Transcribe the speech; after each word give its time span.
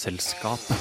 Vitenselskapet. 0.00 0.76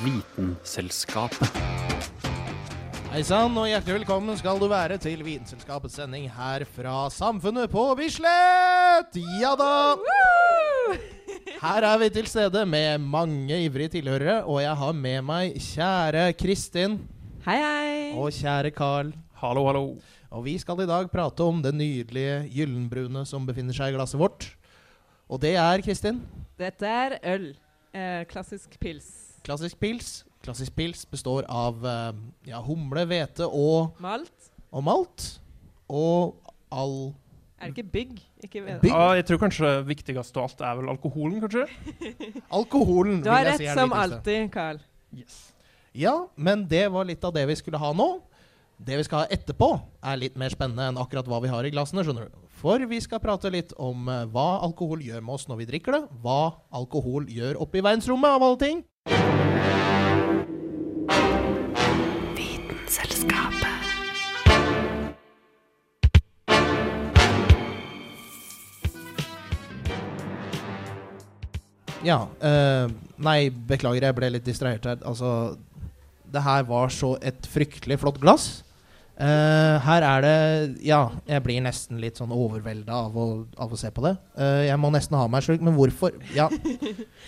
Vitenselskapet. 0.00 1.58
Hei 3.12 3.20
sann, 3.20 3.52
og 3.60 3.68
hjertelig 3.68 3.98
velkommen 3.98 4.38
skal 4.40 4.56
du 4.62 4.64
være 4.72 4.96
til 4.96 5.20
Vitenselskapets 5.26 5.98
sending 6.00 6.24
her 6.32 6.64
fra 6.72 7.10
Samfunnet 7.12 7.68
på 7.68 7.84
Bislett! 8.00 9.20
Ja 9.42 9.52
da! 9.60 9.92
Her 11.60 11.90
er 11.90 12.00
vi 12.00 12.08
til 12.16 12.32
stede 12.32 12.64
med 12.64 13.04
mange 13.04 13.60
ivrige 13.66 13.98
tilhørere, 13.98 14.40
og 14.48 14.62
jeg 14.64 14.72
har 14.86 14.96
med 15.04 15.20
meg 15.28 15.60
kjære 15.60 16.30
Kristin 16.40 16.96
Hei, 17.44 17.60
hei. 17.60 18.10
og 18.16 18.32
kjære 18.32 18.72
Carl. 18.72 19.12
Hallo, 19.44 19.68
hallo. 19.68 19.88
Og 20.34 20.42
vi 20.48 20.56
skal 20.58 20.80
i 20.82 20.88
dag 20.90 21.06
prate 21.12 21.44
om 21.46 21.60
det 21.62 21.70
nydelige 21.78 22.38
gyllenbrune 22.50 23.22
som 23.28 23.44
befinner 23.46 23.76
seg 23.76 23.92
i 23.92 23.94
glasset 23.94 24.18
vårt. 24.18 24.48
Og 25.30 25.38
det 25.40 25.52
er, 25.54 25.82
Kristin, 25.84 26.18
Dette 26.58 26.90
er 26.90 27.14
øl. 27.34 27.52
Eh, 27.94 28.24
klassisk 28.26 28.74
pils. 28.82 29.06
klassisk 29.46 29.78
pils. 29.78 30.24
Klassisk 30.42 30.74
pils 30.76 31.04
består 31.06 31.46
av 31.48 31.78
eh, 31.86 32.18
ja, 32.50 32.58
humle, 32.66 33.06
hvete 33.06 33.46
og, 33.46 33.94
Malt. 34.02 34.50
og 34.74 34.84
malt. 34.84 35.28
Og 35.88 36.34
all 36.74 37.14
Er 37.60 37.70
det 37.70 37.78
ikke 37.78 37.92
bygg? 37.94 38.18
Ikke 38.42 38.64
Bygg? 38.82 38.90
Ja, 38.90 39.12
jeg 39.14 39.28
tror 39.30 39.38
kanskje 39.46 39.70
det 39.70 39.86
viktigste 39.88 40.42
av 40.42 40.50
alt 40.50 40.60
er 40.66 40.76
vel 40.80 40.90
alkoholen, 40.96 41.40
kanskje? 41.46 41.68
Alkoholen, 42.58 43.22
Du 43.22 43.30
vil 43.30 43.46
jeg 43.52 43.62
si 43.62 43.70
har 43.70 43.78
rett 43.78 43.80
som 43.80 43.94
alltid, 43.94 44.50
Carl. 44.52 44.82
Yes. 45.14 45.38
Ja, 45.94 46.16
men 46.34 46.66
det 46.68 46.88
var 46.90 47.06
litt 47.06 47.22
av 47.24 47.32
det 47.38 47.46
vi 47.46 47.54
skulle 47.62 47.78
ha 47.78 47.94
nå. 47.94 48.16
Det 48.78 48.96
vi 48.98 49.04
skal 49.06 49.22
ha 49.22 49.30
etterpå, 49.30 49.68
er 50.02 50.18
litt 50.18 50.38
mer 50.40 50.50
spennende 50.50 50.88
enn 50.90 50.98
akkurat 50.98 51.28
hva 51.30 51.38
vi 51.44 51.52
har 51.52 51.64
i 51.64 51.70
glassene. 51.70 52.02
skjønner 52.04 52.26
du. 52.26 52.40
For 52.58 52.82
vi 52.90 52.98
skal 53.00 53.22
prate 53.22 53.52
litt 53.52 53.74
om 53.78 54.08
eh, 54.08 54.24
hva 54.34 54.60
alkohol 54.66 55.04
gjør 55.04 55.22
med 55.22 55.36
oss 55.36 55.46
når 55.48 55.62
vi 55.62 55.68
drikker 55.70 55.98
det. 55.98 56.02
Hva 56.24 56.56
alkohol 56.74 57.28
gjør 57.30 57.60
oppe 57.62 57.78
i 57.78 57.84
verdensrommet, 57.86 58.34
av 58.34 58.42
alle 58.42 58.58
ting. 58.58 58.82
Ja. 72.04 72.26
Øh, 72.42 72.90
nei, 73.24 73.38
beklager, 73.48 74.04
jeg 74.10 74.16
ble 74.18 74.28
litt 74.34 74.44
distrahert 74.44 74.84
her. 74.84 74.98
Altså, 75.08 75.56
det 76.34 76.44
her 76.44 76.66
var 76.68 76.92
så 76.92 77.14
et 77.22 77.46
fryktelig 77.50 78.00
flott 78.02 78.20
glass. 78.22 78.64
Uh, 79.14 79.78
her 79.78 80.02
er 80.02 80.24
det 80.24 80.38
Ja, 80.82 81.04
jeg 81.30 81.42
blir 81.44 81.60
nesten 81.62 82.00
litt 82.02 82.18
sånn 82.18 82.32
overvelda 82.34 82.96
av, 83.06 83.18
av 83.62 83.70
å 83.70 83.78
se 83.78 83.86
på 83.94 84.02
det. 84.02 84.16
Uh, 84.34 84.64
jeg 84.66 84.78
må 84.82 84.90
nesten 84.90 85.14
ha 85.14 85.28
meg 85.30 85.44
slik, 85.46 85.62
men 85.62 85.76
hvorfor 85.76 86.16
Ja, 86.34 86.48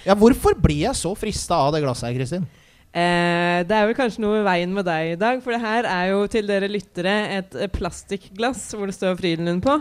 ja 0.08 0.16
hvorfor 0.18 0.58
blir 0.58 0.82
jeg 0.88 0.98
så 0.98 1.12
frista 1.14 1.60
av 1.68 1.76
det 1.76 1.84
glasset 1.84 2.08
her, 2.08 2.16
Kristin? 2.18 2.48
Uh, 2.90 3.62
det 3.68 3.76
er 3.76 3.86
vel 3.86 3.94
kanskje 3.94 4.24
noe 4.24 4.40
i 4.40 4.46
veien 4.48 4.72
med 4.74 4.88
deg 4.88 5.12
i 5.12 5.20
dag, 5.20 5.38
for 5.44 5.54
det 5.54 5.62
her 5.62 5.86
er 5.92 6.10
jo 6.10 6.24
til 6.32 6.50
dere 6.50 6.72
lyttere 6.72 7.14
et 7.36 7.54
plastikkglass 7.76 8.66
hvor 8.74 8.90
det 8.90 8.96
står 8.96 9.14
Frydenlund 9.20 9.62
på. 9.66 9.78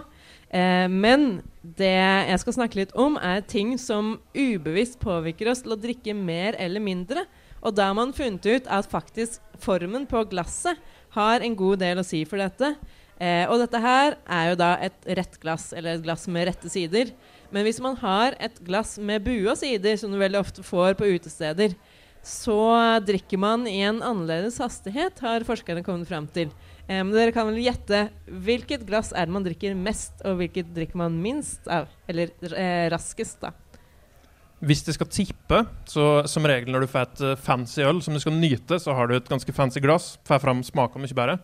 Men 0.56 1.42
det 1.76 1.90
jeg 1.90 2.40
skal 2.40 2.56
snakke 2.56 2.78
litt 2.80 2.94
om, 2.96 3.18
er 3.18 3.42
ting 3.44 3.74
som 3.82 4.14
ubevisst 4.32 4.96
påvirker 5.02 5.50
oss 5.52 5.66
til 5.66 5.74
å 5.74 5.80
drikke 5.82 6.14
mer 6.16 6.56
eller 6.62 6.84
mindre. 6.86 7.26
Og 7.66 7.74
da 7.74 7.90
har 7.90 7.98
man 7.98 8.14
funnet 8.14 8.46
ut 8.46 8.68
at 8.70 8.90
faktisk 8.92 9.42
formen 9.62 10.06
på 10.10 10.22
glasset 10.30 10.78
har 11.16 11.42
en 11.42 11.56
god 11.58 11.82
del 11.82 12.02
å 12.02 12.06
si 12.06 12.22
for 12.30 12.42
dette. 12.42 12.76
Eh, 13.16 13.46
og 13.48 13.62
dette 13.64 13.80
her 13.80 14.18
er 14.28 14.52
jo 14.52 14.60
da 14.60 14.76
et 14.84 15.10
rett 15.18 15.38
glass, 15.42 15.72
eller 15.74 15.96
et 15.96 16.06
glass 16.06 16.28
med 16.30 16.50
rette 16.50 16.70
sider. 16.72 17.14
Men 17.54 17.66
hvis 17.66 17.80
man 17.82 17.96
har 18.02 18.36
et 18.44 18.58
glass 18.68 18.98
med 19.00 19.24
bua 19.26 19.56
sider, 19.58 19.98
som 19.98 20.12
du 20.12 20.20
veldig 20.20 20.42
ofte 20.42 20.66
får 20.66 20.98
på 21.00 21.10
utesteder, 21.16 21.78
så 22.26 22.60
drikker 23.06 23.38
man 23.38 23.68
i 23.70 23.80
en 23.86 24.02
annerledes 24.04 24.58
hastighet, 24.60 25.22
har 25.22 25.46
forskerne 25.48 25.86
kommet 25.86 26.10
fram 26.10 26.28
til. 26.28 26.52
Eh, 26.86 27.00
men 27.00 27.14
dere 27.16 27.34
kan 27.34 27.48
vel 27.50 27.62
gjette 27.64 28.08
hvilket 28.26 28.86
glass 28.90 29.14
er 29.14 29.30
det 29.30 29.38
man 29.38 29.46
drikker 29.46 29.78
mest, 29.78 30.20
og 30.26 30.42
hvilket 30.42 30.74
drikker 30.76 31.00
man 31.06 31.18
minst 31.22 31.70
av? 31.72 31.90
Eller 32.10 32.34
eh, 32.52 32.90
raskest, 32.94 33.40
da. 33.46 33.54
Hvis 34.66 34.82
du 34.82 34.90
skal 34.96 35.10
tippe, 35.14 35.60
så 35.86 36.26
som 36.30 36.46
regel 36.50 36.74
når 36.74 36.86
du 36.86 36.90
får 36.90 37.04
et 37.06 37.20
eh, 37.28 37.38
fancy 37.38 37.84
øl 37.86 38.00
som 38.02 38.16
du 38.16 38.22
skal 38.24 38.34
nyte, 38.34 38.80
så 38.82 38.96
har 38.98 39.08
du 39.08 39.14
et 39.18 39.28
ganske 39.30 39.54
fancy 39.54 39.82
glass. 39.84 40.16
Får 40.26 40.42
fram 40.42 40.64
smaken 40.66 41.04
mye 41.04 41.18
bedre. 41.18 41.36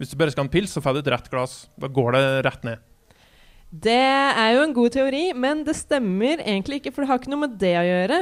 Hvis 0.00 0.12
du 0.12 0.16
bare 0.16 0.32
skal 0.32 0.46
ha 0.46 0.48
en 0.48 0.52
pils, 0.54 0.72
så 0.72 0.80
får 0.80 0.96
du 0.96 1.02
et 1.02 1.10
rett 1.12 1.28
glass. 1.28 1.66
Da 1.76 1.90
går 1.92 2.16
det 2.16 2.22
rett 2.46 2.64
ned. 2.64 2.86
Det 3.70 3.92
er 3.94 4.54
jo 4.56 4.62
en 4.64 4.72
god 4.74 4.94
teori, 4.96 5.26
men 5.36 5.60
det 5.66 5.76
stemmer 5.78 6.40
egentlig 6.40 6.80
ikke, 6.80 6.94
for 6.94 7.04
det 7.04 7.10
har 7.10 7.20
ikke 7.20 7.30
noe 7.34 7.44
med 7.44 7.58
det 7.60 7.74
å 7.78 7.84
gjøre. 7.86 8.20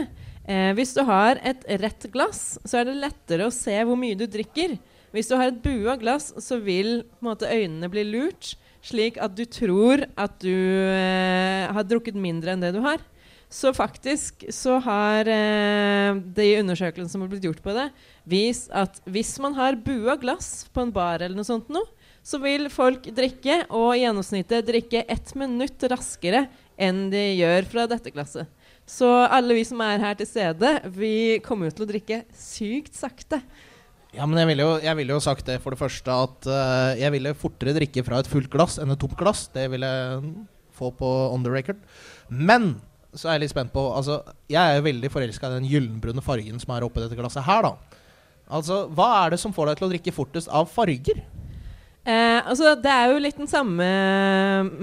Eh, 0.49 0.71
hvis 0.77 0.95
du 0.97 1.05
har 1.09 1.39
et 1.47 1.63
rett 1.81 2.09
glass, 2.13 2.43
så 2.67 2.81
er 2.81 2.89
det 2.89 2.99
lettere 2.99 3.47
å 3.47 3.55
se 3.55 3.77
hvor 3.87 3.97
mye 4.01 4.19
du 4.19 4.27
drikker. 4.29 4.75
Hvis 5.15 5.31
du 5.31 5.37
har 5.39 5.53
et 5.53 5.63
bua 5.65 5.95
glass, 6.01 6.33
så 6.43 6.59
vil 6.61 7.05
måte, 7.25 7.49
øynene 7.49 7.89
bli 7.93 8.05
lurt, 8.11 8.57
slik 8.85 9.17
at 9.23 9.39
du 9.39 9.47
tror 9.49 10.05
at 10.19 10.35
du 10.43 10.53
eh, 10.53 11.71
har 11.71 11.87
drukket 11.87 12.19
mindre 12.19 12.53
enn 12.53 12.67
det 12.67 12.75
du 12.77 12.83
har. 12.85 13.01
Så 13.49 13.73
faktisk 13.73 14.45
så 14.53 14.77
har 14.85 15.29
eh, 15.33 16.19
de 16.37 16.49
undersøkelsene 16.61 17.09
som 17.09 17.23
har 17.25 17.31
blitt 17.33 17.47
gjort 17.49 17.63
på 17.65 17.73
det, 17.77 17.87
vist 18.29 18.69
at 18.77 19.01
hvis 19.09 19.39
man 19.41 19.57
har 19.57 19.79
bua 19.81 20.19
glass 20.21 20.67
på 20.75 20.85
en 20.85 20.93
bar 20.93 21.23
eller 21.23 21.39
noe 21.39 21.49
sånt 21.49 21.71
noe, 21.73 21.89
så 22.29 22.37
vil 22.43 22.69
folk 22.69 23.07
drikke, 23.17 23.63
og 23.73 23.95
i 23.95 24.03
gjennomsnittet 24.03 24.67
drikke 24.69 25.07
ett 25.09 25.33
minutt 25.39 25.81
raskere 25.89 26.45
enn 26.77 27.07
de 27.13 27.25
gjør 27.39 27.71
fra 27.71 27.87
dette 27.89 28.13
glasset. 28.13 28.51
Så 28.89 29.09
alle 29.09 29.57
vi 29.57 29.65
som 29.69 29.81
er 29.85 30.01
her 30.03 30.19
til 30.19 30.29
stede, 30.29 30.75
vi 30.93 31.41
kommer 31.45 31.69
jo 31.69 31.79
til 31.79 31.87
å 31.87 31.91
drikke 31.91 32.21
sykt 32.37 32.97
sakte. 32.97 33.41
Ja, 34.17 34.25
men 34.25 34.41
jeg 34.41 34.49
ville 34.51 34.65
jo, 34.65 34.77
jeg 34.81 34.97
ville 34.97 35.17
jo 35.17 35.25
sagt 35.25 35.49
det 35.49 35.59
for 35.61 35.73
det 35.73 35.81
første 35.81 36.13
at 36.25 36.49
uh, 36.49 36.93
jeg 36.97 37.13
ville 37.13 37.35
fortere 37.37 37.77
drikke 37.77 38.05
fra 38.07 38.21
et 38.21 38.31
fullt 38.31 38.49
glass 38.53 38.79
enn 38.81 38.93
et 38.93 39.01
tomt 39.01 39.17
glass. 39.21 39.47
Det 39.53 39.67
ville 39.73 39.89
jeg 39.89 40.31
få 40.79 40.93
på 40.97 41.11
on 41.35 41.45
the 41.45 41.53
record. 41.53 41.81
Men 42.29 42.79
så 43.17 43.29
er 43.29 43.39
jeg 43.39 43.47
litt 43.47 43.55
spent 43.55 43.73
på 43.73 43.83
altså, 43.97 44.21
Jeg 44.51 44.61
er 44.61 44.79
jo 44.79 44.85
veldig 44.85 45.11
forelska 45.13 45.49
i 45.49 45.57
den 45.57 45.69
gyllenbrune 45.71 46.25
fargen 46.25 46.61
som 46.61 46.75
er 46.75 46.85
oppi 46.87 47.01
dette 47.03 47.17
glasset 47.19 47.47
her, 47.47 47.65
da. 47.65 48.01
Altså, 48.49 48.85
Hva 48.93 49.09
er 49.23 49.35
det 49.35 49.41
som 49.43 49.55
får 49.57 49.71
deg 49.71 49.81
til 49.81 49.89
å 49.89 49.91
drikke 49.95 50.17
fortest 50.17 50.53
av 50.53 50.69
farger? 50.73 51.23
Eh, 52.09 52.39
altså, 52.41 52.73
det 52.81 52.93
er 52.93 53.13
jo 53.13 53.21
litt 53.21 53.37
den 53.37 53.51
samme 53.51 53.87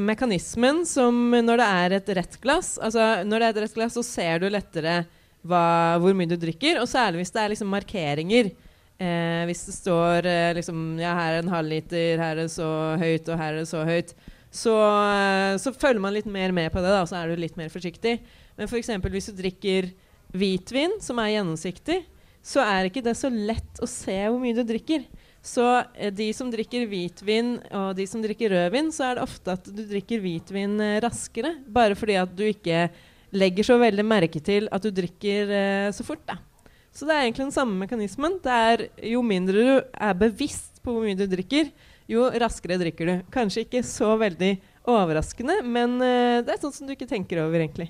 mekanismen 0.09 0.83
som 0.85 1.33
når 1.33 1.61
det 1.61 1.69
er 1.81 1.95
et 1.97 2.11
rett 2.19 2.37
glass. 2.41 2.75
Altså, 2.77 3.23
når 3.25 3.41
det 3.41 3.47
er 3.47 3.55
et 3.55 3.61
rett 3.65 3.79
glass, 3.79 3.95
så 3.97 4.05
ser 4.05 4.43
du 4.43 4.49
lettere 4.53 4.99
hva, 5.45 5.63
hvor 6.01 6.13
mye 6.17 6.29
du 6.29 6.37
drikker, 6.41 6.81
og 6.81 6.89
særlig 6.89 7.23
hvis 7.23 7.33
det 7.33 7.41
er 7.41 7.51
liksom 7.53 7.73
markeringer. 7.73 8.51
Eh, 8.95 9.41
hvis 9.49 9.65
det 9.67 9.73
står 9.75 10.27
eh, 10.29 10.53
liksom 10.55 10.95
Ja, 11.01 11.17
her 11.17 11.33
er 11.33 11.41
en 11.41 11.51
halvliter, 11.51 12.21
her 12.21 12.37
er 12.37 12.45
det 12.45 12.53
så 12.53 12.69
høyt, 13.01 13.27
og 13.27 13.41
her 13.41 13.53
er 13.53 13.63
det 13.63 13.69
så 13.71 13.81
høyt. 13.87 14.13
Så, 14.55 14.73
eh, 14.79 15.57
så 15.59 15.73
følger 15.75 16.01
man 16.01 16.15
litt 16.15 16.29
mer 16.31 16.53
med 16.55 16.71
på 16.71 16.83
det, 16.83 16.93
og 16.95 17.09
så 17.09 17.19
er 17.19 17.31
du 17.31 17.41
litt 17.41 17.57
mer 17.59 17.71
forsiktig. 17.73 18.19
Men 18.55 18.69
f.eks. 18.69 18.93
hvis 19.03 19.31
du 19.31 19.39
drikker 19.41 19.89
hvitvin, 20.35 20.95
som 21.03 21.19
er 21.19 21.33
gjennomsiktig, 21.35 22.03
så 22.45 22.61
er 22.63 22.87
ikke 22.87 23.03
det 23.03 23.15
så 23.17 23.31
lett 23.31 23.81
å 23.81 23.89
se 23.89 24.15
hvor 24.15 24.39
mye 24.39 24.55
du 24.55 24.63
drikker. 24.67 25.03
Så 25.45 25.65
eh, 25.93 26.13
de 26.13 26.29
som 26.37 26.51
drikker 26.53 26.87
hvitvin 26.89 27.57
og 27.75 27.97
de 27.99 28.07
som 28.07 28.23
drikker 28.23 28.53
rødvin, 28.53 28.93
så 28.95 29.09
er 29.09 29.17
det 29.17 29.25
ofte 29.25 29.57
at 29.57 29.67
du 29.67 29.83
drikker 29.89 30.23
hvitvin 30.23 30.79
eh, 30.79 31.01
raskere. 31.03 31.57
Bare 31.67 31.97
fordi 31.99 32.15
at 32.21 32.31
du 32.37 32.45
ikke 32.47 32.87
legger 33.35 33.67
så 33.67 33.75
veldig 33.81 34.05
merke 34.07 34.39
til 34.39 34.69
at 34.71 34.85
du 34.85 34.93
drikker 34.95 35.49
så 35.91 36.05
fort. 36.07 36.21
da. 36.29 36.37
Så 36.95 37.03
det 37.03 37.11
er 37.11 37.25
egentlig 37.25 37.49
den 37.49 37.57
samme 37.57 37.75
mekanismen. 37.81 38.37
Det 38.39 38.53
er 38.69 38.85
Jo 39.03 39.19
mindre 39.25 39.65
du 39.65 39.71
er 39.91 40.15
bevisst 40.15 40.79
på 40.85 40.93
hvor 40.95 41.03
mye 41.03 41.17
du 41.19 41.25
drikker, 41.27 41.67
jo 42.11 42.25
raskere 42.41 42.79
drikker 42.81 43.09
du. 43.09 43.13
Kanskje 43.33 43.65
ikke 43.65 43.81
så 43.85 44.13
veldig 44.21 44.53
overraskende, 44.91 45.59
men 45.65 45.97
eh, 46.05 46.41
det 46.45 46.55
er 46.55 46.61
sånn 46.61 46.75
som 46.75 46.87
du 46.89 46.93
ikke 46.95 47.09
tenker 47.09 47.41
over, 47.45 47.59
egentlig. 47.59 47.89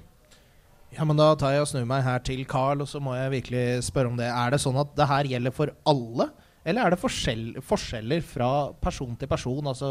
Ja, 0.95 1.03
men 1.03 1.19
Da 1.19 1.33
tar 1.35 1.51
jeg 1.51 1.65
og 1.65 1.67
snur 1.67 1.87
meg 1.89 2.05
her 2.05 2.21
til 2.23 2.45
Carl, 2.47 2.83
og 2.83 2.87
så 2.87 3.01
må 3.03 3.17
jeg 3.17 3.33
virkelig 3.33 3.65
spørre 3.89 4.11
om 4.11 4.19
det. 4.19 4.29
Er 4.31 4.53
det 4.53 4.61
sånn 4.63 4.79
at 4.79 4.93
det 4.95 5.09
her 5.09 5.27
gjelder 5.33 5.55
for 5.55 5.73
alle? 5.91 6.29
Eller 6.65 6.81
er 6.81 6.93
det 6.93 7.01
forskjell, 7.01 7.43
forskjeller 7.61 8.23
fra 8.25 8.51
person 8.81 9.17
til 9.19 9.29
person? 9.29 9.67
Altså 9.69 9.89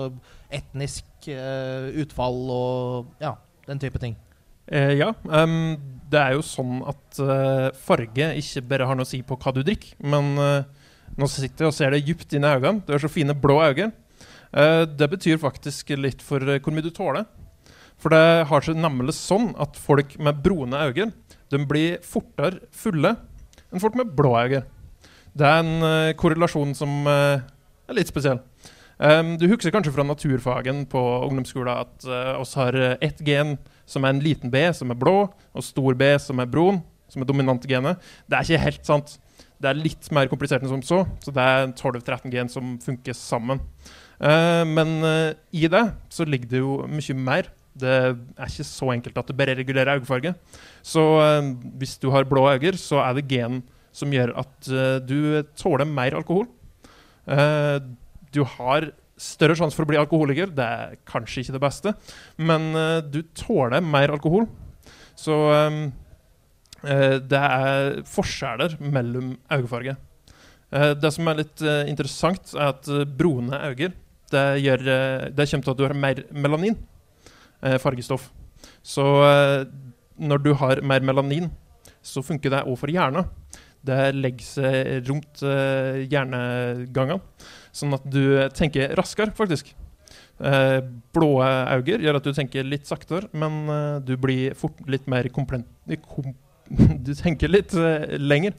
etnisk 0.49 1.29
uh, 1.29 1.93
utfall 2.03 2.41
og 2.50 3.21
ja, 3.23 3.35
den 3.69 3.82
type 3.82 4.00
ting? 4.03 4.17
Eh, 4.67 4.94
ja. 4.97 5.12
Um, 5.29 5.76
det 6.11 6.23
er 6.23 6.38
jo 6.38 6.47
sånn 6.47 6.81
at 6.88 7.21
uh, 7.21 7.69
farge 7.85 8.31
ikke 8.41 8.65
bare 8.73 8.88
har 8.88 8.97
noe 8.97 9.06
å 9.06 9.12
si 9.12 9.21
på 9.26 9.37
hva 9.37 9.53
du 9.55 9.61
drikker, 9.61 9.99
men 10.09 10.32
uh, 10.41 10.88
nå 11.21 11.29
sitter 11.31 11.67
jeg 11.67 11.71
og 11.71 11.76
ser 11.76 11.94
det 11.94 12.05
dypt 12.09 12.32
inn 12.35 12.47
i 12.47 12.55
øynene. 12.56 12.81
Du 12.87 12.94
har 12.94 13.03
så 13.03 13.12
fine 13.12 13.37
blå 13.37 13.61
øyne. 13.61 13.93
Eh, 14.55 14.85
det 14.87 15.09
betyr 15.11 15.41
faktisk 15.43 15.91
litt 15.99 16.23
for 16.23 16.43
eh, 16.47 16.61
hvor 16.62 16.75
mye 16.75 16.85
du 16.85 16.93
tåler. 16.95 17.27
For 17.99 18.12
det 18.15 18.47
har 18.51 18.65
seg 18.65 18.79
nemlig 18.79 19.17
sånn 19.17 19.53
at 19.61 19.79
folk 19.81 20.17
med 20.23 20.43
brune 20.45 20.79
øyne 20.91 21.12
blir 21.71 22.01
fortere 22.03 22.65
fulle 22.75 23.12
enn 23.71 23.83
folk 23.83 23.95
med 23.99 24.11
blå 24.19 24.33
øyne. 24.39 24.65
Det 25.35 25.47
er 25.47 25.62
en 25.62 25.87
eh, 25.89 26.15
korrelasjon 26.19 26.75
som 26.79 27.06
er 27.11 27.95
litt 27.95 28.11
spesiell. 28.11 28.41
Du 28.95 29.43
husker 29.51 29.73
kanskje 29.75 29.91
fra 29.91 30.05
naturfagen 30.06 30.85
på 30.87 31.00
ungdomsskolen 31.27 31.81
at 31.83 32.05
uh, 32.07 32.39
oss 32.39 32.53
har 32.55 32.77
ett 33.03 33.19
gen 33.27 33.57
som 33.91 34.07
er 34.07 34.15
en 34.15 34.21
liten 34.23 34.53
B, 34.55 34.61
som 34.73 34.95
er 34.95 34.97
blå, 34.97 35.17
og 35.27 35.67
stor 35.67 35.99
B, 35.99 36.12
som 36.23 36.39
er 36.41 36.47
brun, 36.49 36.79
som 37.11 37.25
er 37.25 37.29
dominante 37.29 37.69
genet. 37.69 37.99
Det 38.31 38.39
er 38.39 38.47
ikke 38.47 38.62
helt 38.69 38.87
sant. 38.87 39.17
Det 39.59 39.73
er 39.73 39.83
litt 39.83 40.07
mer 40.15 40.31
komplisert 40.31 40.62
enn 40.62 40.71
som 40.71 40.87
så, 40.87 41.03
så 41.27 41.35
det 41.35 41.43
er 41.43 41.67
12-13 41.75 42.31
gen 42.33 42.53
som 42.55 42.77
funker 42.87 43.19
sammen. 43.19 43.65
Uh, 44.20 44.62
men 44.69 44.96
uh, 45.05 45.34
i 45.55 45.69
det 45.70 45.84
så 46.12 46.26
ligger 46.26 46.50
det 46.50 46.62
jo 46.62 46.78
mye 46.88 47.16
mer. 47.19 47.50
Det 47.75 47.90
er 47.90 48.46
ikke 48.46 48.66
så 48.69 48.93
enkelt 48.94 49.16
at 49.19 49.31
det 49.31 49.37
bare 49.38 49.56
regulerer 49.58 49.99
øyefarge. 49.99 50.34
Så 50.82 51.02
uh, 51.19 51.55
hvis 51.78 51.96
du 52.02 52.11
har 52.14 52.28
blå 52.28 52.46
øyne, 52.52 52.76
så 52.81 53.02
er 53.05 53.19
det 53.19 53.28
gen 53.31 53.62
som 53.94 54.11
gjør 54.11 54.32
at 54.40 54.69
du 55.06 55.44
tåler 55.55 55.87
mer 55.87 56.16
alkohol. 56.19 56.49
du 58.34 58.40
har 58.43 58.88
større 59.14 59.55
sjanse 59.55 59.76
for 59.76 59.87
å 59.87 59.90
bli 59.93 60.00
alkoholiker. 60.00 60.50
Det 60.50 60.64
er 60.64 60.96
kanskje 61.06 61.44
ikke 61.44 61.55
det 61.55 61.61
beste, 61.62 61.93
men 62.34 62.75
du 63.06 63.20
tåler 63.38 63.78
mer 63.87 64.11
alkohol. 64.11 64.49
Så 65.14 65.38
Eh, 66.84 67.19
det 67.22 67.40
er 67.40 68.02
forskjeller 68.08 68.76
mellom 68.81 69.34
øyefarge. 69.52 69.96
Eh, 70.72 70.93
det 70.99 71.12
som 71.14 71.28
er 71.28 71.40
litt 71.40 71.62
eh, 71.64 71.84
interessant, 71.90 72.55
er 72.55 72.75
at 72.75 72.88
brune 73.19 73.61
øyne 73.70 73.94
det, 74.35 74.45
gjør, 74.65 74.83
det 75.35 75.47
kommer 75.51 75.67
til 75.67 75.75
at 75.75 75.81
du 75.81 75.85
har 75.87 75.97
mer 75.99 76.25
melanin, 76.35 76.77
fargestoff. 77.81 78.27
Så 78.85 79.05
når 80.21 80.43
du 80.45 80.51
har 80.61 80.83
mer 80.85 81.07
melanin, 81.07 81.49
så 82.05 82.21
funker 82.25 82.53
det 82.53 82.65
òg 82.69 82.77
for 82.81 82.93
hjernen. 82.93 83.31
Det 83.85 84.01
legger 84.17 84.49
seg 84.49 85.09
rundt 85.09 85.45
hjernegangene, 85.45 87.21
sånn 87.73 87.97
at 87.97 88.05
du 88.11 88.21
tenker 88.57 88.93
raskere, 88.99 89.33
faktisk. 89.39 89.73
Eh, 90.43 90.81
blå 91.15 91.37
øyne 91.47 92.01
gjør 92.03 92.17
at 92.19 92.25
du 92.27 92.33
tenker 92.35 92.67
litt 92.67 92.89
saktere, 92.91 93.29
men 93.33 93.69
eh, 93.71 94.01
du 94.03 94.17
blir 94.19 94.57
fort 94.59 94.81
litt 94.91 95.07
mer 95.07 95.29
komplent, 95.31 95.69
kom, 96.11 96.35
du 97.07 97.13
tenker 97.15 97.53
litt 97.53 97.75
lenger. 98.19 98.57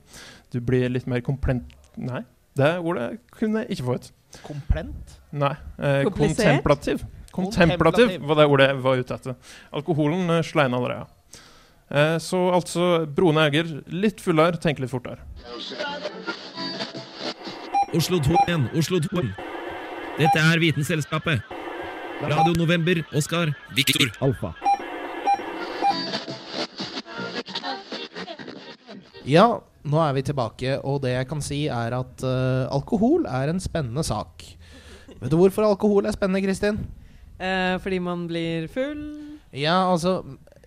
Du 0.53 0.61
blir 0.63 0.87
litt 0.89 1.07
mer 1.07 1.23
komplent... 1.25 1.73
Nei, 1.99 2.23
det 2.55 2.77
ordet 2.79 3.15
kunne 3.33 3.63
jeg 3.63 3.75
ikke 3.75 3.87
få 3.87 3.97
ut. 3.99 4.09
Komplent? 4.43 5.17
Nei. 5.35 5.53
Eh, 5.77 6.03
kontemplativ. 6.11 7.05
Kontemplativ 7.35 8.15
var 8.23 8.39
det 8.39 8.47
ordet 8.47 8.69
jeg 8.69 8.81
var 8.83 9.01
ute 9.01 9.17
etter. 9.17 9.35
Alkoholen 9.75 10.29
eh, 10.37 10.43
slein 10.45 10.73
allerede. 10.73 11.07
Eh, 11.91 12.17
så 12.23 12.39
altså 12.55 13.05
Brone 13.05 13.43
Eger, 13.47 13.69
litt 13.91 14.23
fullere, 14.23 14.57
tenk 14.61 14.79
litt 14.81 14.93
fortere. 14.93 15.21
Oslo 17.95 18.19
2 18.19 18.39
igjen, 18.47 18.69
Oslo 18.75 18.99
2. 19.03 19.27
Dette 20.17 20.41
er 20.41 20.63
Vitenselskapet. 20.63 21.43
Radio 22.23 22.55
November, 22.55 23.03
Oskar, 23.13 23.51
Viktor, 23.75 24.11
Alfa. 24.23 24.53
Ja, 29.25 29.59
nå 29.85 30.01
er 30.01 30.15
vi 30.17 30.25
tilbake, 30.25 30.79
og 30.83 31.03
det 31.03 31.13
jeg 31.13 31.29
kan 31.29 31.41
si, 31.45 31.65
er 31.71 31.95
at 31.97 32.25
uh, 32.25 32.65
alkohol 32.73 33.27
er 33.29 33.51
en 33.51 33.61
spennende 33.61 34.03
sak. 34.05 34.45
Vet 35.19 35.31
du 35.31 35.37
hvorfor 35.39 35.67
alkohol 35.67 36.07
er 36.09 36.15
spennende, 36.15 36.43
Kristin? 36.43 36.81
Eh, 37.35 37.75
fordi 37.83 37.99
man 37.99 38.25
blir 38.29 38.67
full? 38.71 38.99
Ja, 39.51 39.91
altså 39.91 40.21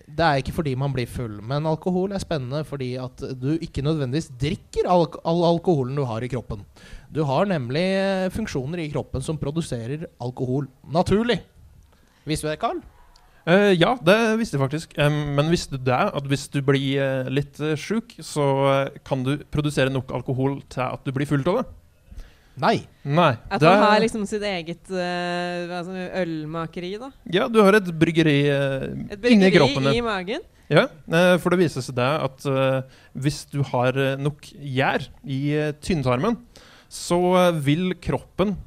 Det 0.09 0.25
er 0.25 0.41
ikke 0.41 0.53
fordi 0.53 0.75
man 0.77 0.93
blir 0.93 1.09
full, 1.09 1.39
men 1.45 1.67
alkohol 1.69 2.13
er 2.13 2.21
spennende 2.21 2.63
fordi 2.65 2.95
at 2.97 3.21
du 3.41 3.51
ikke 3.61 3.83
nødvendigvis 3.85 4.31
drikker 4.41 4.89
all, 4.89 5.05
all 5.21 5.43
alkoholen 5.51 5.97
du 5.97 6.03
har 6.09 6.25
i 6.25 6.29
kroppen. 6.29 6.63
Du 7.13 7.23
har 7.29 7.45
nemlig 7.45 7.85
eh, 7.93 8.29
funksjoner 8.33 8.81
i 8.81 8.89
kroppen 8.89 9.21
som 9.21 9.37
produserer 9.37 10.07
alkohol 10.21 10.65
naturlig. 10.89 11.39
Visste 12.25 12.47
du 12.47 12.51
det, 12.51 12.61
Carl? 12.61 12.81
Uh, 13.49 13.71
ja, 13.73 13.95
det 14.05 14.17
visste 14.37 14.57
jeg 14.57 14.61
faktisk. 14.61 14.91
Um, 15.01 15.33
men 15.39 15.49
visste 15.49 15.77
du 15.77 15.81
det? 15.87 15.97
At 15.97 16.25
hvis 16.29 16.45
du 16.53 16.59
blir 16.65 17.01
uh, 17.01 17.29
litt 17.33 17.57
uh, 17.63 17.73
sjuk, 17.79 18.13
så 18.21 18.45
kan 19.07 19.25
du 19.25 19.39
produsere 19.49 19.89
nok 19.93 20.13
alkohol 20.13 20.59
til 20.69 20.85
at 20.85 21.05
du 21.05 21.13
blir 21.15 21.29
fullt 21.29 21.49
av 21.49 21.61
det? 21.61 21.65
Nei. 22.59 22.75
Nei. 23.07 23.31
At 23.49 23.63
man 23.63 23.85
har 23.87 24.01
liksom 24.03 24.25
sitt 24.27 24.43
eget 24.43 24.89
altså 24.91 25.95
ølmakeri, 26.19 26.91
da? 26.99 27.07
Ja, 27.31 27.47
du 27.47 27.61
har 27.63 27.77
et 27.77 27.87
bryggeri, 27.87 28.39
et 28.51 29.13
bryggeri 29.15 29.37
inni 29.37 29.51
kroppen. 29.55 29.87
i 29.95 30.01
magen? 30.03 30.43
Ja, 30.67 30.83
for 31.39 31.55
det 31.55 31.61
viser 31.61 31.85
seg 31.85 31.95
det 31.97 32.09
at 32.27 32.49
hvis 33.15 33.45
du 33.53 33.61
har 33.71 33.95
nok 34.19 34.43
gjær 34.59 35.07
i 35.23 35.39
tynntarmen, 35.79 36.35
så 36.91 37.21
vil 37.63 37.95
kroppen 38.03 38.57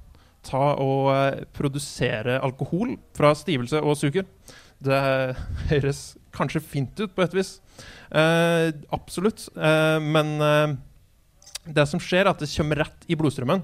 ta 0.48 0.72
og 0.80 1.44
produsere 1.52 2.40
alkohol 2.40 2.96
fra 3.12 3.36
stivelse 3.36 3.84
og 3.84 4.00
sukker. 4.00 4.24
Det 4.82 5.00
høres 5.70 6.00
kanskje 6.34 6.62
fint 6.64 7.02
ut 7.02 7.12
på 7.14 7.24
et 7.24 7.36
vis. 7.36 7.56
Eh, 8.10 8.72
absolutt. 8.94 9.46
Eh, 9.56 9.98
men 10.02 10.34
eh, 10.42 10.74
det 11.68 11.86
som 11.90 12.02
skjer, 12.02 12.24
er 12.26 12.32
at 12.32 12.42
det 12.42 12.50
kommer 12.54 12.82
rett 12.82 13.06
i 13.06 13.18
blodstrømmen. 13.18 13.62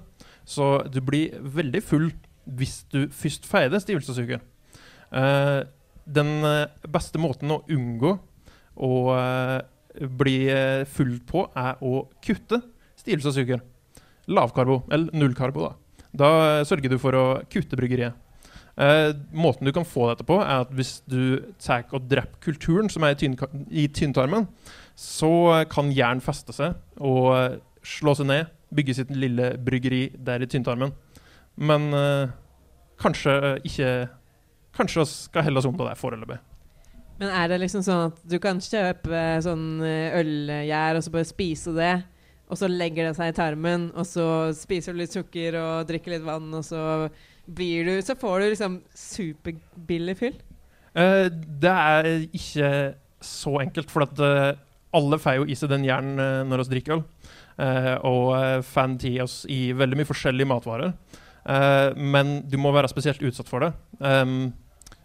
Så 0.48 0.78
du 0.88 1.00
blir 1.04 1.36
veldig 1.42 1.82
full 1.84 2.10
hvis 2.58 2.80
du 2.92 3.08
først 3.12 3.48
feider 3.48 3.82
stivelsessyke. 3.82 4.38
Eh, 5.12 5.58
den 6.08 6.30
eh, 6.46 6.70
beste 6.88 7.20
måten 7.20 7.52
å 7.52 7.62
unngå 7.68 8.14
å 8.78 8.92
eh, 9.16 9.58
bli 9.98 10.38
full 10.86 11.16
på, 11.26 11.48
er 11.58 11.80
å 11.82 12.06
kutte 12.24 12.60
stivelsessyke. 13.00 13.58
Lavkarbo, 14.30 14.82
eller 14.92 15.12
nullkarbo. 15.16 15.66
Da 15.66 15.88
Da 16.18 16.28
sørger 16.64 16.92
du 16.92 16.98
for 17.02 17.16
å 17.16 17.24
kutte 17.50 17.76
bryggeriet. 17.76 18.14
Uh, 18.78 19.10
måten 19.34 19.66
du 19.66 19.72
kan 19.74 19.86
få 19.86 20.06
dette 20.06 20.22
på, 20.22 20.36
er 20.38 20.62
at 20.62 20.70
hvis 20.70 21.00
du 21.10 21.40
tar 21.58 21.88
og 21.90 22.04
dreper 22.06 22.38
kulturen 22.44 22.86
som 22.92 23.02
er 23.02 23.16
i, 23.16 23.18
tynn, 23.18 23.34
tynntarmen, 23.90 24.46
så 24.94 25.64
kan 25.70 25.90
jern 25.94 26.22
feste 26.22 26.54
seg 26.54 26.76
og 27.02 27.24
uh, 27.34 27.56
slå 27.82 28.14
seg 28.14 28.28
ned, 28.30 28.52
bygge 28.70 28.94
sitt 29.00 29.10
lille 29.10 29.56
bryggeri 29.66 30.04
der 30.14 30.44
i 30.44 30.50
tynntarmen. 30.50 30.94
Men 31.58 31.90
uh, 31.94 32.30
kanskje 33.02 33.58
ikke 33.66 33.90
Kanskje 34.78 35.00
vi 35.00 35.10
skal 35.10 35.42
helle 35.42 35.58
oss 35.58 35.66
om 35.66 35.74
på 35.74 35.82
det 35.82 35.96
foreløpig. 35.98 36.36
Men 37.18 37.32
er 37.34 37.48
det 37.50 37.56
liksom 37.64 37.82
sånn 37.82 38.12
at 38.12 38.18
du 38.30 38.36
kan 38.38 38.60
kjøpe 38.62 39.22
sånn 39.42 39.80
ølgjær 39.82 41.00
og 41.00 41.02
så 41.02 41.12
bare 41.16 41.26
spise 41.26 41.72
det? 41.74 41.94
Og 42.46 42.60
så 42.60 42.68
legger 42.70 43.08
det 43.08 43.16
seg 43.16 43.32
i 43.32 43.34
tarmen, 43.34 43.88
og 43.98 44.06
så 44.06 44.26
spiser 44.54 44.94
du 44.94 45.00
litt 45.00 45.16
sukker 45.16 45.56
og 45.58 45.88
drikker 45.88 46.14
litt 46.14 46.28
vann, 46.28 46.46
og 46.54 46.62
så 46.68 47.08
blir 47.48 47.84
du 47.84 48.02
Så 48.02 48.16
får 48.18 48.40
du 48.40 48.48
liksom 48.50 48.80
superbillig 48.94 50.16
fyll? 50.20 50.38
Uh, 50.98 51.28
det 51.30 51.74
er 51.74 52.08
ikke 52.34 52.70
så 53.24 53.58
enkelt, 53.62 53.90
for 53.90 54.06
at 54.06 54.20
uh, 54.22 54.58
alle 54.94 55.18
får 55.20 55.40
jo 55.40 55.48
i 55.50 55.56
seg 55.58 55.70
den 55.72 55.86
jernen 55.86 56.20
uh, 56.20 56.44
når 56.48 56.64
vi 56.64 56.76
drikker 56.76 56.98
øl. 56.98 57.06
og 58.06 58.62
fan 58.62 58.92
til 59.02 59.16
oss 59.24 59.40
i 59.50 59.72
veldig 59.74 59.96
mye 59.98 60.06
forskjellige 60.06 60.46
matvarer. 60.46 60.92
men 61.96 62.28
du 62.46 62.56
må 62.56 62.70
være 62.70 62.88
spesielt 62.88 63.22
utsatt 63.22 63.48
for 63.48 63.58
det. 63.58 63.72
Um, 63.98 64.52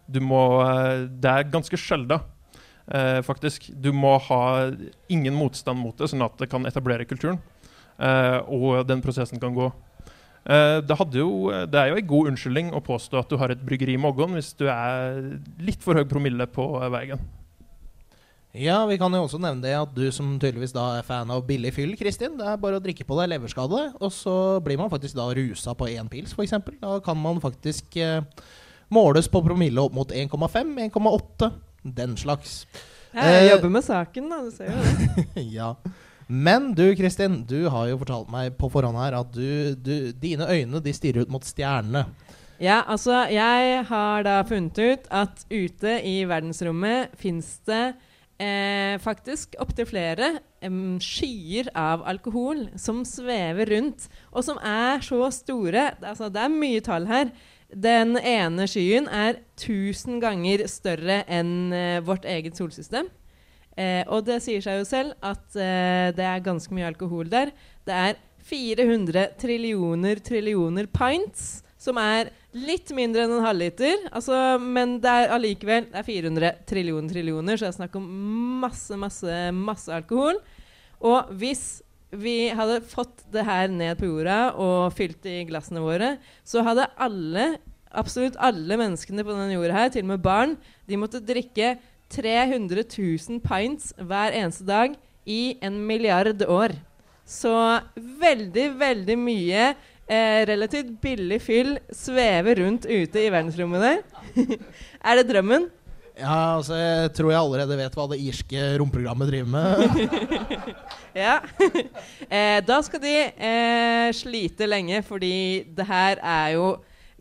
du 0.06 0.20
må 0.20 0.62
Det 1.08 1.30
er 1.30 1.50
ganske 1.50 1.76
sjelda, 1.76 2.20
faktisk. 3.26 3.72
Du 3.74 3.92
må 3.92 4.18
ha 4.28 4.70
ingen 5.08 5.34
motstand 5.34 5.80
mot 5.80 5.98
det, 5.98 6.12
sånn 6.12 6.22
at 6.22 6.38
det 6.38 6.48
kan 6.48 6.64
etablere 6.64 7.04
kulturen. 7.04 7.40
og 8.46 8.86
den 8.86 9.02
prosessen 9.02 9.40
kan 9.40 9.52
gå. 9.52 9.72
Uh, 10.44 10.82
det, 10.84 10.98
jo, 11.16 11.30
det, 11.70 11.78
er 11.80 11.88
jo 11.88 12.00
en 12.00 12.10
god 12.10 12.32
unnskyldning 12.32 12.74
å 12.76 12.82
påstå 12.84 13.22
at 13.22 13.30
du 13.32 13.38
har 13.40 13.54
et 13.54 13.62
bryggeri 13.64 13.96
i 13.96 14.00
Moggon 14.00 14.36
hvis 14.36 14.52
du 14.58 14.66
er 14.68 15.22
litt 15.64 15.80
for 15.84 15.96
høy 15.96 16.04
promille 16.08 16.46
på 16.52 16.66
veien. 16.92 17.22
Ja, 18.54 18.84
vi 18.86 18.94
kan 19.00 19.10
jo 19.10 19.24
også 19.24 19.40
nevne 19.42 19.64
det 19.64 19.72
at 19.74 19.94
du 19.96 20.04
som 20.14 20.36
tydeligvis 20.38 20.76
da 20.76 20.84
er 21.00 21.06
fan 21.06 21.30
av 21.34 21.42
billig 21.48 21.72
fyll, 21.74 21.96
Kristin, 21.98 22.36
det 22.38 22.46
er 22.46 22.60
bare 22.62 22.78
å 22.78 22.82
drikke 22.82 23.06
på 23.08 23.16
deg 23.18 23.32
leverskade, 23.32 23.80
og 23.98 24.12
så 24.14 24.34
blir 24.62 24.78
man 24.78 24.92
faktisk 24.92 25.16
da 25.18 25.26
rusa 25.34 25.74
på 25.74 25.88
én 25.90 26.06
pils, 26.12 26.36
f.eks. 26.36 26.54
Da 26.78 27.00
kan 27.02 27.18
man 27.18 27.42
faktisk 27.42 27.98
eh, 27.98 28.22
måles 28.94 29.26
på 29.26 29.42
promille 29.42 29.82
opp 29.82 29.96
mot 29.98 30.14
1,5, 30.14 30.70
1,8, 30.86 31.50
den 31.98 32.14
slags. 32.20 32.60
Jeg 33.10 33.50
jobber 33.50 33.74
med 33.74 33.86
saken, 33.86 34.30
da. 34.30 34.40
Du 34.46 34.54
ser 34.54 34.70
jo 34.70 34.86
det. 34.86 35.46
ja. 35.58 35.72
Men 36.26 36.72
du 36.76 36.86
Kristin, 36.96 37.42
du 37.48 37.66
har 37.68 37.90
jo 37.90 37.98
fortalt 38.00 38.30
meg 38.32 38.54
på 38.56 38.70
forhånd 38.72 38.96
her 38.96 39.18
at 39.18 39.34
du, 39.34 39.74
du, 39.76 40.12
dine 40.16 40.48
øyne 40.48 40.80
de 40.80 40.94
stirrer 40.96 41.26
ut 41.26 41.32
mot 41.32 41.44
stjernene. 41.44 42.06
Ja, 42.62 42.84
altså 42.86 43.24
jeg 43.34 43.82
har 43.88 44.24
da 44.24 44.38
funnet 44.46 44.78
ut 44.78 45.08
at 45.12 45.42
ute 45.50 45.98
i 46.06 46.20
verdensrommet 46.28 47.12
fins 47.18 47.56
det 47.68 47.96
eh, 48.38 48.94
faktisk 49.02 49.56
opptil 49.62 49.88
flere 49.90 50.30
eh, 50.62 50.78
skyer 51.02 51.72
av 51.76 52.04
alkohol 52.08 52.68
som 52.80 53.02
svever 53.08 53.74
rundt, 53.74 54.06
og 54.32 54.46
som 54.46 54.60
er 54.62 55.02
så 55.04 55.26
store. 55.34 55.90
Altså, 56.00 56.30
det 56.32 56.46
er 56.46 56.54
mye 56.54 56.84
tall 56.84 57.10
her. 57.10 57.34
Den 57.74 58.14
ene 58.20 58.68
skyen 58.70 59.10
er 59.10 59.42
1000 59.58 60.22
ganger 60.22 60.64
større 60.70 61.22
enn 61.26 61.74
eh, 61.74 62.00
vårt 62.06 62.24
eget 62.28 62.56
solsystem. 62.60 63.10
Eh, 63.76 64.02
og 64.06 64.24
det 64.28 64.38
sier 64.44 64.62
seg 64.62 64.78
jo 64.80 64.86
selv 64.86 65.16
at 65.24 65.58
eh, 65.58 66.12
det 66.14 66.26
er 66.28 66.46
ganske 66.46 66.74
mye 66.74 66.88
alkohol 66.92 67.30
der. 67.32 67.52
Det 67.86 67.94
er 67.94 68.18
400 68.44 69.34
trillioner 69.40 70.20
trillioner 70.22 70.88
pints 70.92 71.64
som 71.84 71.98
er 72.00 72.30
litt 72.56 72.92
mindre 72.96 73.24
enn 73.24 73.34
en 73.36 73.44
halvliter. 73.44 74.06
Altså, 74.14 74.36
men 74.62 74.98
det 75.02 75.10
er 75.10 75.32
allikevel 75.34 75.88
det 75.90 76.00
er 76.00 76.06
400 76.06 76.52
trillioner 76.68 77.12
trillioner, 77.12 77.58
så 77.58 77.66
det 77.66 77.72
er 77.72 77.80
snakk 77.80 77.98
om 78.00 78.06
masse, 78.62 78.96
masse, 79.00 79.40
masse 79.56 79.92
alkohol. 79.92 80.38
Og 81.04 81.34
hvis 81.40 81.82
vi 82.14 82.48
hadde 82.54 82.80
fått 82.86 83.24
det 83.34 83.44
her 83.44 83.72
ned 83.72 83.98
på 83.98 84.08
jorda 84.08 84.54
og 84.60 84.94
fylt 84.96 85.26
i 85.28 85.42
glassene 85.48 85.82
våre, 85.82 86.14
så 86.46 86.62
hadde 86.64 86.86
alle, 87.02 87.56
absolutt 87.90 88.38
alle 88.38 88.78
menneskene 88.80 89.26
på 89.26 89.34
denne 89.34 89.56
jorda 89.56 89.80
her, 89.82 89.90
til 89.92 90.06
og 90.06 90.12
med 90.14 90.24
barn, 90.24 90.54
de 90.88 91.00
måtte 91.00 91.22
drikke 91.24 91.74
300 92.14 92.84
000 92.86 93.40
pints 93.44 93.92
hver 93.98 94.36
eneste 94.38 94.66
dag 94.68 94.94
i 95.26 95.56
en 95.64 95.80
milliard 95.86 96.42
år. 96.46 96.76
Så 97.24 97.52
veldig, 97.96 98.66
veldig 98.78 99.16
mye 99.18 99.70
eh, 99.72 100.42
relativt 100.48 100.92
billig 101.02 101.40
fyll 101.42 101.78
svever 101.92 102.60
rundt 102.60 102.86
ute 102.86 103.24
i 103.24 103.30
verdensrommet 103.32 103.86
der. 103.86 104.04
er 105.08 105.20
det 105.20 105.30
drømmen? 105.32 105.70
Ja, 106.14 106.56
altså, 106.60 106.76
jeg 106.78 107.10
tror 107.16 107.32
jeg 107.32 107.40
allerede 107.40 107.76
vet 107.80 107.96
hva 107.98 108.04
det 108.12 108.20
irske 108.22 108.66
romprogrammet 108.78 109.32
driver 109.32 109.50
med. 109.56 109.72
Ja. 111.14 111.36
eh, 112.26 112.58
da 112.66 112.80
skal 112.82 112.98
de 112.98 113.12
eh, 113.30 114.08
slite 114.18 114.66
lenge, 114.66 114.98
fordi 115.06 115.62
det 115.70 115.86
her 115.86 116.18
er 116.18 116.48
jo 116.56 116.64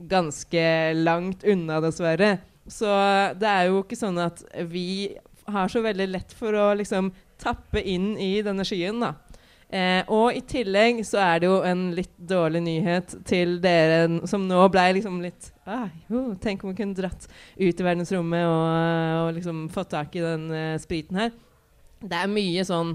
ganske 0.09 0.63
langt 0.97 1.45
unna, 1.45 1.77
dessverre. 1.83 2.39
Så 2.70 2.89
det 3.39 3.50
er 3.50 3.70
jo 3.70 3.84
ikke 3.84 4.00
sånn 4.00 4.20
at 4.24 4.43
vi 4.72 5.13
har 5.51 5.72
så 5.72 5.82
veldig 5.84 6.08
lett 6.12 6.34
for 6.38 6.55
å 6.55 6.72
liksom 6.79 7.12
tappe 7.41 7.82
inn 7.84 8.13
i 8.22 8.38
denne 8.46 8.63
skyen, 8.67 9.01
da. 9.03 9.13
Eh, 9.74 10.03
og 10.13 10.36
i 10.38 10.41
tillegg 10.46 11.00
så 11.08 11.17
er 11.24 11.39
det 11.41 11.48
jo 11.50 11.55
en 11.65 11.88
litt 11.98 12.12
dårlig 12.29 12.60
nyhet 12.62 13.15
til 13.25 13.55
dere 13.63 14.05
som 14.29 14.43
nå 14.46 14.67
ble 14.70 14.84
liksom 15.00 15.15
litt 15.24 15.48
ah, 15.65 15.88
jo, 16.12 16.36
Tenk 16.38 16.62
om 16.62 16.70
vi 16.70 16.77
kunne 16.77 16.93
dratt 16.93 17.25
ut 17.58 17.82
i 17.82 17.88
verdensrommet 17.88 18.46
og, 18.46 18.67
og 19.24 19.32
liksom 19.39 19.63
fått 19.74 19.89
tak 19.96 20.13
i 20.20 20.22
den 20.22 20.46
eh, 20.53 20.75
spriten 20.84 21.17
her. 21.17 21.34
Det 22.03 22.20
er 22.20 22.29
mye 22.29 22.67
sånn 22.67 22.93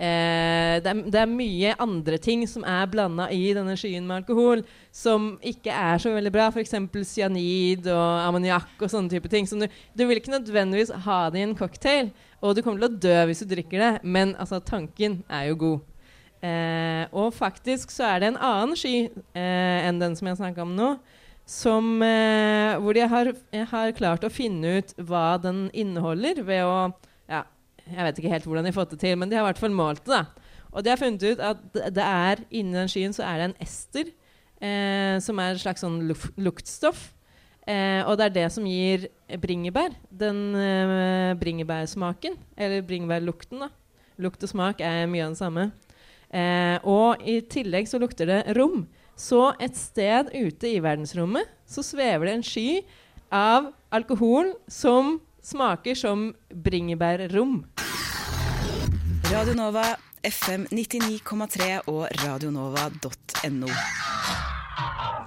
Eh, 0.00 0.78
det, 0.80 0.88
er, 0.88 1.00
det, 1.12 1.18
er, 1.20 1.28
mye 1.28 1.74
andre 1.76 2.16
ting 2.24 2.46
som 2.48 2.64
er 2.64 2.88
blanda 2.88 3.26
i 3.36 3.50
denne 3.52 3.74
skyen 3.76 4.06
med 4.08 4.22
alkohol, 4.22 4.62
som 4.96 5.34
ikke 5.44 5.74
er 5.76 6.00
så 6.00 6.14
veldig 6.14 6.32
bra. 6.32 6.46
F.eks. 6.48 6.72
cyanid 7.10 7.90
og 7.92 8.24
ammoniakk 8.24 8.80
og 8.80 8.88
sånne 8.88 9.12
type 9.12 9.28
ting. 9.28 9.48
Som 9.50 9.60
du, 9.60 9.68
du, 9.68 10.06
vil 10.08 10.22
ikke 10.22 10.32
nødvendigvis 10.32 10.94
ha 11.04 11.20
det 11.28 11.42
i 11.42 11.44
en 11.44 11.56
cocktail, 11.58 12.08
og 12.40 12.56
du 12.56 12.62
kommer 12.64 12.80
til 12.80 12.88
å 12.88 13.00
dø 13.04 13.18
hvis 13.28 13.44
du 13.44 13.50
drikker 13.50 13.84
det, 13.84 13.92
men 14.08 14.32
altså, 14.40 14.62
tanken 14.64 15.20
er 15.28 15.50
jo 15.50 15.60
god. 15.66 15.86
Eh, 16.40 17.04
og 17.12 17.34
faktisk 17.36 17.92
så 17.92 18.14
er 18.14 18.22
det 18.22 18.30
en 18.30 18.40
annen 18.40 18.78
sky 18.80 19.10
eh, 19.36 19.80
enn 19.84 20.00
den 20.00 20.14
som 20.16 20.30
jeg 20.30 20.38
snakka 20.38 20.64
om 20.64 20.72
nå, 20.78 20.94
som, 21.44 21.92
eh, 22.06 22.78
hvor 22.80 22.96
de 22.96 23.04
har, 23.04 23.34
har 23.74 23.92
klart 23.98 24.24
å 24.24 24.32
finne 24.32 24.78
ut 24.80 24.94
hva 24.96 25.34
den 25.42 25.66
inneholder 25.76 26.40
ved 26.46 26.64
å 26.64 26.78
jeg 27.90 28.06
vet 28.06 28.20
ikke 28.20 28.32
helt 28.32 28.48
hvordan 28.48 28.66
de 28.66 28.72
har 28.72 28.78
fått 28.78 28.94
det 28.94 29.00
til, 29.02 29.16
men 29.18 29.30
de 29.30 29.38
har 29.38 29.44
i 29.44 29.50
hvert 29.50 29.62
fall 29.62 29.74
målt 29.74 30.04
det. 30.06 30.20
da. 30.20 30.50
Og 30.70 30.84
de 30.84 30.92
har 30.92 31.00
funnet 31.00 31.24
ut 31.26 31.40
at 31.42 31.62
det 31.94 32.04
er 32.04 32.44
inni 32.50 32.78
den 32.78 32.90
skyen 32.90 33.14
så 33.16 33.24
er 33.26 33.40
det 33.40 33.48
en 33.48 33.56
ester, 33.64 34.12
eh, 34.62 35.16
som 35.22 35.40
er 35.42 35.54
et 35.54 35.62
slags 35.62 35.82
sånn 35.82 35.98
luktstoff. 36.38 37.10
Eh, 37.68 38.00
og 38.06 38.16
det 38.18 38.28
er 38.28 38.36
det 38.38 38.46
som 38.54 38.66
gir 38.66 39.08
bringebær 39.42 39.92
den 40.10 40.40
eh, 40.58 41.34
bringebærsmaken. 41.40 42.38
Eller 42.56 42.86
bringebærlukten, 42.86 43.66
da. 43.66 43.70
Lukt 44.20 44.42
og 44.44 44.52
smak 44.52 44.82
er 44.84 45.08
mye 45.10 45.26
av 45.26 45.34
det 45.34 45.40
samme. 45.40 45.70
Eh, 46.30 46.78
og 46.86 47.22
i 47.26 47.40
tillegg 47.50 47.88
så 47.90 48.00
lukter 48.00 48.28
det 48.30 48.40
rom. 48.58 48.84
Så 49.18 49.50
et 49.60 49.76
sted 49.76 50.30
ute 50.32 50.70
i 50.70 50.80
verdensrommet 50.80 51.48
så 51.68 51.84
svever 51.84 52.28
det 52.28 52.36
en 52.38 52.46
sky 52.46 52.68
av 53.34 53.68
alkohol 53.92 54.54
som 54.70 55.18
smaker 55.42 55.94
som 55.98 56.30
bringebærrom. 56.50 57.64
Radio 59.30 59.54
Nova, 59.54 59.84
FM 60.26 60.66
99,3 60.70 61.88
og 61.90 62.06
radionova.no. 62.24 63.70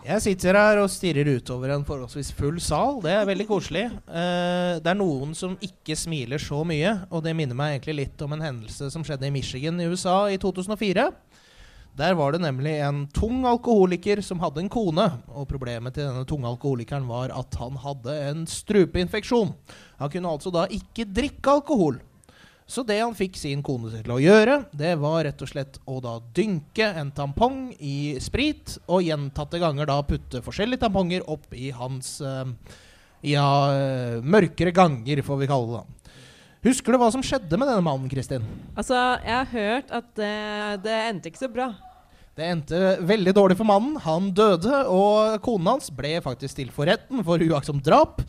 Jeg 0.03 0.20
sitter 0.20 0.58
her 0.60 0.82
og 0.82 0.89
stirrer 0.91 1.29
utover 1.38 1.72
en 1.72 1.86
forholdsvis 1.88 2.34
full 2.36 2.58
sal. 2.60 2.98
Det 3.05 3.13
er 3.15 3.27
veldig 3.29 3.46
koselig. 3.48 3.86
Uh, 4.03 4.75
det 4.84 4.91
er 4.91 5.00
noen 5.00 5.32
som 5.38 5.55
ikke 5.63 5.96
smiler 5.96 6.41
så 6.43 6.60
mye, 6.67 6.98
og 7.08 7.24
det 7.24 7.32
minner 7.38 7.55
meg 7.55 7.77
egentlig 7.77 8.01
litt 8.01 8.25
om 8.25 8.36
en 8.36 8.43
hendelse 8.43 8.91
som 8.91 9.05
skjedde 9.08 9.29
i 9.29 9.34
Michigan 9.34 9.79
i 9.79 9.88
USA 9.88 10.25
i 10.34 10.39
2004. 10.41 11.08
Der 11.97 12.15
var 12.17 12.33
det 12.33 12.41
nemlig 12.41 12.73
en 12.81 13.03
tung 13.13 13.43
alkoholiker 13.45 14.21
som 14.25 14.39
hadde 14.41 14.63
en 14.63 14.71
kone. 14.71 15.05
Og 15.29 15.45
problemet 15.50 15.93
til 15.93 16.07
denne 16.07 16.25
tunge 16.25 16.50
alkoholikeren 16.50 17.05
var 17.09 17.33
at 17.35 17.53
han 17.62 17.77
hadde 17.83 18.15
en 18.31 18.47
strupeinfeksjon. 18.50 19.53
Han 20.00 20.13
kunne 20.13 20.31
altså 20.33 20.53
da 20.53 20.65
ikke 20.73 21.05
drikke 21.05 21.53
alkohol. 21.59 22.00
Så 22.65 22.81
det 22.88 22.97
han 22.97 23.13
fikk 23.13 23.35
sin 23.38 23.62
kone 23.62 23.91
til 23.91 24.13
å 24.15 24.21
gjøre, 24.23 24.63
det 24.73 24.95
var 24.97 25.25
rett 25.27 25.41
og 25.43 25.50
slett 25.51 25.77
å 25.85 26.00
da 26.01 26.15
dynke 26.33 26.88
en 26.97 27.12
tampong 27.13 27.73
i 27.77 28.15
sprit, 28.23 28.77
og 28.88 29.03
gjentatte 29.03 29.59
ganger 29.62 29.91
da 29.91 30.00
putte 30.07 30.41
forskjellige 30.41 30.85
tamponger 30.85 31.27
opp 31.29 31.51
i 31.53 31.73
hans 31.75 32.15
uh, 32.23 32.47
ja, 33.21 33.50
mørkere 34.23 34.73
ganger, 34.73 35.21
får 35.27 35.43
vi 35.43 35.51
kalle 35.51 35.75
det. 35.75 35.83
da. 35.83 36.02
Husker 36.63 36.96
du 36.96 37.01
hva 37.01 37.10
som 37.12 37.24
skjedde 37.25 37.58
med 37.60 37.67
denne 37.67 37.84
mannen, 37.84 38.08
Kristin? 38.08 38.43
Altså, 38.79 38.96
jeg 39.20 39.36
har 39.36 39.50
hørt 39.51 39.89
at 39.91 40.12
uh, 40.15 40.75
det 40.79 41.00
endte 41.10 41.27
ikke 41.27 41.41
så 41.41 41.50
bra. 41.51 41.74
Det 42.34 42.46
endte 42.48 42.77
veldig 43.03 43.34
dårlig 43.36 43.58
for 43.60 43.67
mannen. 43.67 43.98
Han 44.05 44.29
døde, 44.34 44.72
og 44.88 45.36
konen 45.43 45.74
hans 45.74 45.91
ble 45.93 46.15
faktisk 46.24 46.55
stilt 46.55 46.74
for 46.74 46.88
retten 46.88 47.20
for 47.27 47.43
uaktsomt 47.43 47.84
drap. 47.84 48.24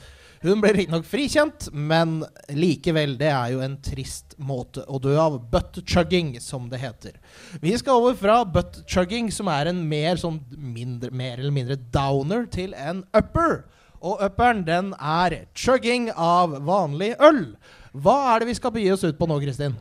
Hun 0.45 0.59
ble 0.61 0.73
riktignok 0.75 1.07
frikjent, 1.09 1.69
men 1.73 2.19
likevel, 2.53 3.15
det 3.21 3.31
er 3.31 3.55
jo 3.55 3.63
en 3.65 3.79
trist 3.87 4.35
måte 4.37 4.83
å 4.91 4.99
dø 5.01 5.15
av. 5.15 5.39
Butt-chugging, 5.55 6.35
som 6.43 6.67
det 6.73 6.83
heter. 6.83 7.15
Vi 7.63 7.73
skal 7.81 8.03
over 8.03 8.19
fra 8.19 8.41
butt-chugging, 8.45 9.31
som 9.33 9.49
er 9.49 9.71
en 9.71 9.81
mer, 9.89 10.19
sånn 10.21 10.43
mindre, 10.59 11.15
mer 11.15 11.39
eller 11.39 11.55
mindre 11.55 11.79
downer, 11.95 12.45
til 12.51 12.75
en 12.75 13.07
upper. 13.17 13.63
Og 14.05 14.21
upperen, 14.27 14.67
den 14.67 14.93
er 14.99 15.45
chugging 15.57 16.11
av 16.13 16.59
vanlig 16.67 17.15
øl. 17.25 17.55
Hva 17.95 18.15
er 18.33 18.43
det 18.43 18.51
vi 18.51 18.57
skal 18.59 18.73
begi 18.75 18.91
oss 18.91 19.05
ut 19.07 19.19
på 19.19 19.29
nå, 19.31 19.39
Kristin? 19.43 19.75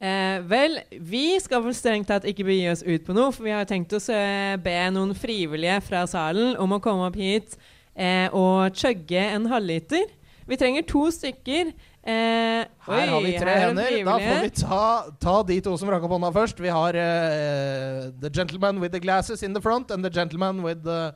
Eh, 0.00 0.38
vel, 0.48 0.78
vi 0.90 1.36
skal 1.42 1.60
vel 1.62 1.74
strengt 1.76 2.08
tatt 2.10 2.24
ikke 2.26 2.46
begi 2.48 2.64
oss 2.70 2.82
ut 2.82 3.04
på 3.06 3.14
noe, 3.14 3.30
for 3.36 3.46
vi 3.46 3.52
har 3.54 3.68
tenkt 3.68 3.92
oss 3.94 4.08
å 4.10 4.22
be 4.64 4.78
noen 4.94 5.12
frivillige 5.14 5.76
fra 5.86 6.06
salen 6.08 6.56
om 6.58 6.72
å 6.72 6.80
komme 6.82 7.10
opp 7.10 7.18
hit 7.20 7.54
eh, 7.94 8.26
og 8.32 8.72
chugge 8.74 9.22
en 9.36 9.46
halvliter. 9.52 10.08
Vi 10.50 10.58
trenger 10.58 10.86
to 10.88 11.04
stykker. 11.14 11.70
Eh, 12.00 12.64
her 12.64 12.96
oi, 12.96 13.10
har 13.12 13.20
vi 13.22 13.34
tre 13.38 13.58
hender. 13.60 13.98
Da 14.08 14.16
får 14.18 14.40
vi 14.42 14.50
ta, 14.56 14.86
ta, 15.22 15.34
de 15.46 15.60
to 15.62 15.76
som 15.78 15.92
rakk 15.92 16.08
opp 16.08 16.16
hånda 16.16 16.32
først. 16.34 16.64
Vi 16.64 16.72
har 16.74 16.96
uh, 16.96 18.08
the 18.24 18.32
gentleman 18.34 18.80
with 18.82 18.96
the 18.96 19.02
glasses 19.04 19.44
in 19.46 19.54
the 19.54 19.62
front 19.62 19.92
and 19.94 20.02
the 20.02 20.10
gentleman 20.10 20.64
with 20.64 20.82
the, 20.82 21.12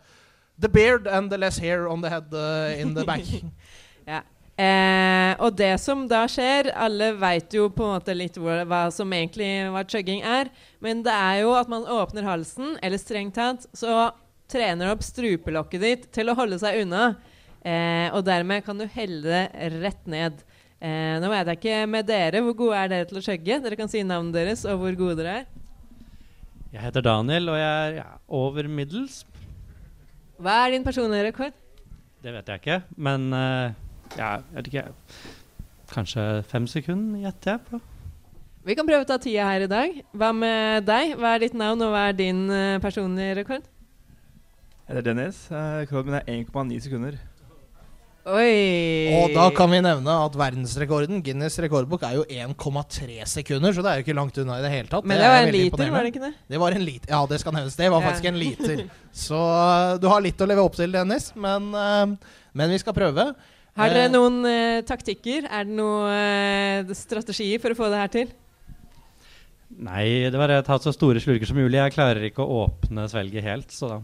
the 0.60 0.68
beard 0.68 1.08
and 1.08 1.32
the 1.32 1.40
less 1.40 1.58
hair 1.58 1.88
on 1.88 2.04
the 2.04 2.12
head 2.12 2.30
uh, 2.30 2.78
in 2.78 2.94
the 2.94 3.02
back. 3.08 3.24
ja. 4.06 4.20
Eh, 4.54 5.32
og 5.42 5.56
det 5.58 5.72
som 5.82 6.04
da 6.06 6.20
skjer 6.30 6.68
Alle 6.78 7.08
veit 7.18 7.50
jo 7.56 7.64
på 7.74 7.82
en 7.82 7.96
måte 7.96 8.14
litt 8.14 8.36
hvor, 8.38 8.60
hva 8.70 8.84
som 8.94 9.10
egentlig 9.10 9.48
hva 9.74 9.82
chugging 9.82 10.22
er. 10.22 10.50
Men 10.84 11.02
det 11.06 11.14
er 11.14 11.40
jo 11.42 11.54
at 11.58 11.70
man 11.70 11.88
åpner 11.90 12.26
halsen, 12.28 12.76
eller 12.78 13.00
strengt 13.02 13.34
tatt 13.38 13.66
så 13.74 14.12
trener 14.50 14.92
opp 14.92 15.02
strupelokket 15.02 15.82
ditt 15.82 16.10
til 16.14 16.30
å 16.30 16.36
holde 16.38 16.60
seg 16.62 16.84
unna. 16.84 17.14
Eh, 17.64 18.12
og 18.14 18.22
dermed 18.26 18.62
kan 18.66 18.78
du 18.78 18.86
helle 18.94 19.24
det 19.24 19.72
rett 19.80 20.06
ned. 20.10 20.44
Eh, 20.84 21.16
nå 21.22 21.30
vet 21.32 21.50
jeg 21.50 21.60
ikke 21.60 21.78
med 21.90 22.08
dere. 22.08 22.42
Hvor 22.44 22.58
gode 22.64 22.78
er 22.78 22.92
dere 22.92 23.08
til 23.10 23.18
å 23.18 23.24
chugge? 23.24 23.60
Dere 23.64 23.78
kan 23.80 23.90
si 23.90 24.04
navnet 24.06 24.36
deres 24.36 24.66
og 24.68 24.82
hvor 24.82 24.98
gode 24.98 25.22
dere 25.22 25.38
er. 25.40 25.46
Jeg 26.74 26.82
heter 26.82 27.04
Daniel, 27.06 27.48
og 27.52 27.58
jeg 27.58 27.70
er 27.70 27.96
ja, 28.00 28.08
over 28.34 28.66
middels. 28.66 29.22
Hva 30.42 30.64
er 30.64 30.74
din 30.74 30.86
personlige 30.86 31.28
rekord? 31.28 31.54
Det 32.24 32.32
vet 32.34 32.48
jeg 32.50 32.62
ikke, 32.62 32.78
men 33.06 33.28
uh, 33.30 33.83
ja, 34.18 34.36
jeg 34.38 34.56
vet 34.58 34.70
ikke 34.70 34.86
Kanskje 35.94 36.22
fem 36.48 36.64
sekunder, 36.66 37.20
gjetter 37.26 37.54
jeg 37.54 37.66
på. 37.68 37.80
Vi 38.64 38.74
kan 38.74 38.86
prøve 38.88 39.04
å 39.04 39.08
ta 39.08 39.18
tida 39.20 39.44
her 39.44 39.66
i 39.66 39.68
dag. 39.68 39.98
Hva 40.16 40.30
med 40.32 40.86
deg? 40.88 41.12
Hva 41.20 41.34
er 41.36 41.44
ditt 41.44 41.54
navn, 41.58 41.82
og 41.84 41.92
hva 41.92 42.06
er 42.08 42.16
din 42.16 42.46
uh, 42.48 42.80
personlige 42.82 43.36
rekord? 43.42 43.68
Jeg 44.84 44.88
heter 44.88 45.04
Dennis. 45.04 45.44
Rekorden 45.52 46.14
min 46.14 46.18
er 46.22 46.30
1,9 46.32 46.80
sekunder. 46.86 47.20
Oi! 48.24 49.12
Og 49.18 49.34
da 49.36 49.50
kan 49.52 49.68
vi 49.68 49.82
nevne 49.84 50.12
at 50.24 50.36
verdensrekorden, 50.40 51.20
Guinness 51.24 51.58
rekordbok, 51.60 52.06
er 52.08 52.16
jo 52.16 52.24
1,3 52.24 53.20
sekunder. 53.28 53.76
Så 53.76 53.84
det 53.84 53.92
er 53.92 54.00
jo 54.00 54.06
ikke 54.06 54.16
langt 54.16 54.40
unna 54.40 54.56
i 54.56 54.64
det 54.64 54.72
hele 54.72 54.88
tatt. 54.88 55.04
Men 55.04 55.20
det, 55.20 55.26
det 55.26 55.32
var 55.34 55.44
en 55.44 55.56
liter, 55.58 55.90
var 55.92 56.08
det 56.08 56.14
ikke 56.14 56.24
det? 56.24 56.34
Det 56.48 56.62
var 56.64 56.78
en 56.78 56.86
liter, 56.88 57.12
Ja, 57.12 57.24
det 57.28 57.40
skal 57.44 57.58
nevnes. 57.58 57.76
Det 57.76 57.90
var 57.92 58.06
faktisk 58.08 58.30
en 58.32 58.40
liter. 58.40 58.86
Så 59.12 59.40
uh, 59.44 59.96
du 60.00 60.08
har 60.08 60.24
litt 60.24 60.40
å 60.40 60.48
leve 60.48 60.64
opp 60.64 60.80
til, 60.80 60.96
Dennis. 60.96 61.34
Men, 61.36 61.68
men 62.56 62.72
vi 62.72 62.80
skal 62.80 62.96
prøve. 62.96 63.34
Har 63.74 63.90
dere 63.90 64.10
noen 64.12 64.40
noen 64.44 64.86
taktikker? 64.86 65.48
Er 65.50 65.66
det 65.66 65.74
noen 65.74 66.94
strategier 66.94 67.62
for 67.62 67.74
å 67.74 67.78
få 67.78 67.88
det 67.90 68.02
her 68.04 68.12
til? 68.12 68.34
Nei, 69.74 70.30
det 70.30 70.38
var 70.38 70.52
å 70.54 70.62
ta 70.64 70.76
så 70.78 70.92
store 70.94 71.22
slurker 71.22 71.48
som 71.48 71.58
mulig. 71.58 71.80
Jeg 71.80 71.94
klarer 71.96 72.28
ikke 72.28 72.44
å 72.44 72.64
åpne 72.64 73.08
svelget 73.10 73.46
helt, 73.46 73.72
så 73.74 73.90
da 73.90 74.02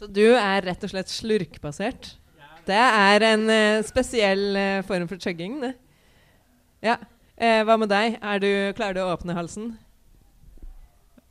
Så 0.00 0.08
du 0.08 0.24
er 0.32 0.64
rett 0.64 0.84
og 0.84 0.92
slett 0.92 1.12
slurkbasert? 1.12 2.14
Det 2.66 2.76
er 2.76 3.22
en 3.28 3.44
eh, 3.52 3.82
spesiell 3.86 4.56
eh, 4.58 4.80
form 4.86 5.06
for 5.06 5.22
chugging, 5.22 5.60
det. 5.62 5.74
Ja. 6.82 6.96
Eh, 7.36 7.60
hva 7.68 7.76
med 7.78 7.92
deg? 7.92 8.16
Er 8.18 8.40
du, 8.42 8.50
klarer 8.78 8.96
du 8.96 9.02
å 9.04 9.12
åpne 9.12 9.36
halsen? 9.36 9.74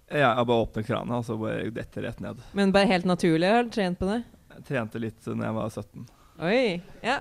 Ja, 0.06 0.30
jeg 0.38 0.48
bare 0.48 0.64
åpner 0.64 0.86
krana, 0.86 1.20
og 1.20 1.26
så 1.28 1.36
bare 1.40 1.74
detter 1.76 2.06
rett 2.06 2.22
ned. 2.24 2.40
Men 2.56 2.72
bare 2.72 2.88
helt 2.88 3.10
naturlig? 3.10 3.50
Har 3.52 3.66
du 3.68 3.74
trent 3.74 4.00
på 4.00 4.08
det? 4.08 4.22
Jeg 4.56 4.68
trente 4.70 5.02
litt 5.02 5.20
da 5.26 5.36
jeg 5.36 5.58
var 5.58 5.74
17. 5.74 6.06
Oi. 6.44 6.82
Ja. 7.06 7.20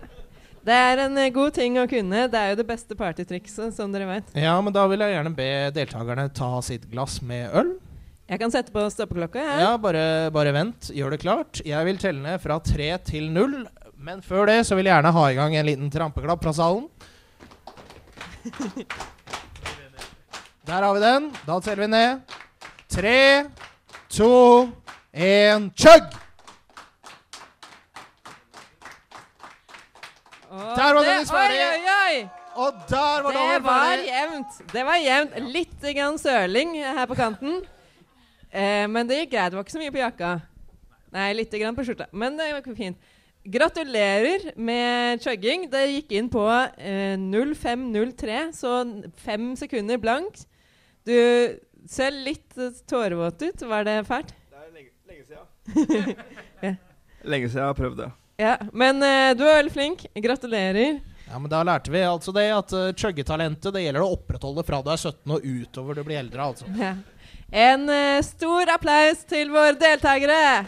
Det 0.65 0.73
er 0.75 1.03
en 1.05 1.19
eh, 1.21 1.31
god 1.35 1.53
ting 1.55 1.77
å 1.79 1.85
kunne. 1.89 2.25
Det 2.33 2.41
er 2.41 2.55
jo 2.55 2.59
det 2.63 2.67
beste 2.67 2.97
partytrikset, 2.99 3.75
som 3.77 3.93
dere 3.93 4.09
vet. 4.09 4.31
Ja, 4.39 4.57
men 4.65 4.73
da 4.75 4.87
vil 4.91 5.05
jeg 5.05 5.13
gjerne 5.15 5.35
be 5.37 5.49
deltakerne 5.77 6.25
ta 6.35 6.49
sitt 6.65 6.89
glass 6.91 7.21
med 7.23 7.53
øl. 7.55 7.75
Jeg 8.31 8.41
kan 8.41 8.51
sette 8.51 8.73
på 8.73 8.81
stoppeklokka. 8.89 9.39
jeg. 9.45 9.61
Ja, 9.61 9.75
bare, 9.79 10.31
bare 10.33 10.55
vent. 10.57 10.89
Gjør 10.97 11.13
det 11.13 11.21
klart. 11.21 11.61
Jeg 11.69 11.85
vil 11.85 12.01
telle 12.01 12.25
ned 12.25 12.41
fra 12.41 12.57
tre 12.65 12.89
til 13.05 13.29
null. 13.35 13.67
Men 14.05 14.25
før 14.25 14.49
det 14.49 14.63
så 14.69 14.77
vil 14.79 14.89
jeg 14.89 14.97
gjerne 14.97 15.13
ha 15.17 15.25
i 15.29 15.37
gang 15.37 15.57
en 15.57 15.69
liten 15.69 15.93
trampeklapp 15.93 16.43
fra 16.45 16.53
salen. 16.57 16.89
Der 20.65 20.81
har 20.81 20.95
vi 20.97 21.01
den. 21.05 21.29
Da 21.45 21.61
teller 21.61 21.85
vi 21.85 21.91
ned. 21.93 22.37
Tre, 22.89 23.45
to, 24.09 24.33
én, 25.13 25.69
chug! 25.77 26.24
Der 30.55 30.95
var 30.95 31.01
det- 31.03 31.09
Dennis 31.11 31.31
ferdig. 31.35 31.61
Oi, 31.61 31.79
oi, 31.79 31.95
oi! 32.07 32.29
Og 32.55 32.73
der 32.89 33.23
var 33.25 33.33
Det 33.35 33.63
var 33.65 33.81
ferdig. 33.81 34.07
jevnt. 34.13 34.73
Det 34.73 34.85
var 34.87 34.99
jevnt. 35.03 35.39
Litt 35.53 35.81
grann 35.97 36.19
søling 36.23 36.75
her 36.85 37.07
på 37.11 37.17
kanten. 37.19 37.57
Eh, 38.53 38.87
men 38.87 39.07
det 39.09 39.17
gikk 39.25 39.33
greit. 39.33 39.51
Det 39.51 39.59
var 39.59 39.65
ikke 39.65 39.75
så 39.75 39.83
mye 39.83 39.91
på 39.97 40.03
jakka. 40.05 40.31
Nei, 41.15 41.33
litt 41.35 41.51
grann 41.51 41.75
på 41.75 41.85
skjorta. 41.87 42.07
Men 42.13 42.37
det 42.39 42.53
var 42.53 42.75
fint. 42.77 42.97
Gratulerer 43.45 44.53
med 44.57 45.21
chugging. 45.21 45.67
Det 45.71 45.83
gikk 45.91 46.13
inn 46.17 46.31
på 46.31 46.47
eh, 46.79 47.17
05.03, 47.19 48.53
så 48.57 48.71
fem 49.17 49.51
sekunder 49.57 49.99
blankt. 49.99 50.47
Du 51.05 51.59
ser 51.91 52.11
litt 52.15 52.57
eh, 52.57 52.71
tårevåt 52.89 53.43
ut. 53.43 53.61
Var 53.69 53.85
det 53.85 53.99
fælt? 54.07 54.31
Det 54.51 54.63
er 54.63 54.71
lenge, 54.73 54.91
lenge 55.11 55.25
siden. 55.27 56.17
Ja. 56.63 56.75
Lenge 57.25 57.49
siden 57.49 57.63
jeg 57.63 57.67
har 57.73 57.75
prøvd 57.79 57.97
det. 58.05 58.11
Ja. 58.37 58.59
Men 58.73 58.97
uh, 58.97 59.37
du 59.37 59.45
er 59.47 59.61
veldig 59.61 59.73
flink. 59.73 60.07
Gratulerer. 60.15 61.01
Ja, 61.29 61.39
men 61.39 61.51
Da 61.51 61.63
lærte 61.63 61.91
vi 61.91 62.03
altså 62.05 62.33
det 62.35 62.49
at 62.53 62.73
uh, 62.75 62.93
chuggetalentet 62.93 63.75
det 63.75 63.85
gjelder 63.87 64.05
å 64.05 64.13
opprettholde 64.17 64.65
fra 64.67 64.83
du 64.85 64.91
er 64.93 65.01
17 65.01 65.37
og 65.37 65.45
utover 65.45 65.99
du 65.99 66.05
blir 66.07 66.21
eldre. 66.21 66.51
altså. 66.51 66.69
Ja. 66.79 66.95
En 67.55 67.89
uh, 67.89 68.21
stor 68.27 68.75
applaus 68.75 69.23
til 69.31 69.53
våre 69.55 69.77
deltakere. 69.79 70.65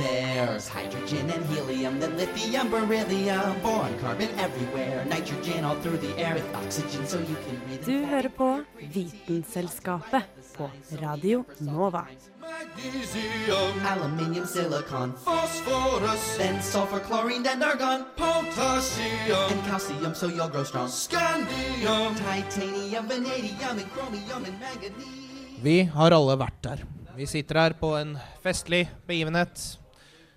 There's 0.00 0.66
hydrogen 0.68 1.28
and 1.30 1.44
helium, 1.52 2.00
then 2.00 2.16
lithium, 2.16 2.70
beryllium, 2.70 3.60
boron, 3.62 3.92
carbon 4.00 4.28
everywhere, 4.38 5.04
nitrogen 5.04 5.64
all 5.64 5.76
through 5.82 5.98
the 5.98 6.16
air 6.18 6.34
with 6.34 6.56
oxygen 6.56 7.06
so 7.06 7.18
you 7.18 7.36
can 7.44 7.60
breathe. 7.66 7.84
Du 7.84 8.06
hører 8.06 8.28
på 8.28 8.64
Vitenselskapet 8.94 10.22
på 10.56 10.70
Radio 11.02 11.44
Nova. 11.58 12.06
Magnesium, 12.50 13.74
aluminium, 13.86 14.46
silicon, 14.46 15.12
phosphorus, 15.24 16.36
then 16.36 16.60
sulfur, 16.62 16.98
chlorine, 16.98 17.44
then 17.44 17.62
argon, 17.62 18.04
potassium, 18.16 19.52
and 19.52 19.62
calcium 19.66 20.14
so 20.14 20.26
you'll 20.26 20.48
grow 20.48 20.64
strong. 20.64 20.88
Scandium, 20.88 22.16
titanium, 22.16 23.06
vanadium, 23.06 23.78
and 23.78 23.90
chromium, 23.94 24.44
and 24.44 24.58
manganese. 24.58 25.62
Vi 25.62 25.84
har 25.94 26.10
alle 26.10 26.36
vært 26.40 26.58
der. 26.66 26.84
Vi 27.14 27.26
sitter 27.30 27.60
her 27.60 27.78
på 27.78 27.92
en 28.00 28.16
festlig 28.42 28.88
begivenhet. 29.06 29.78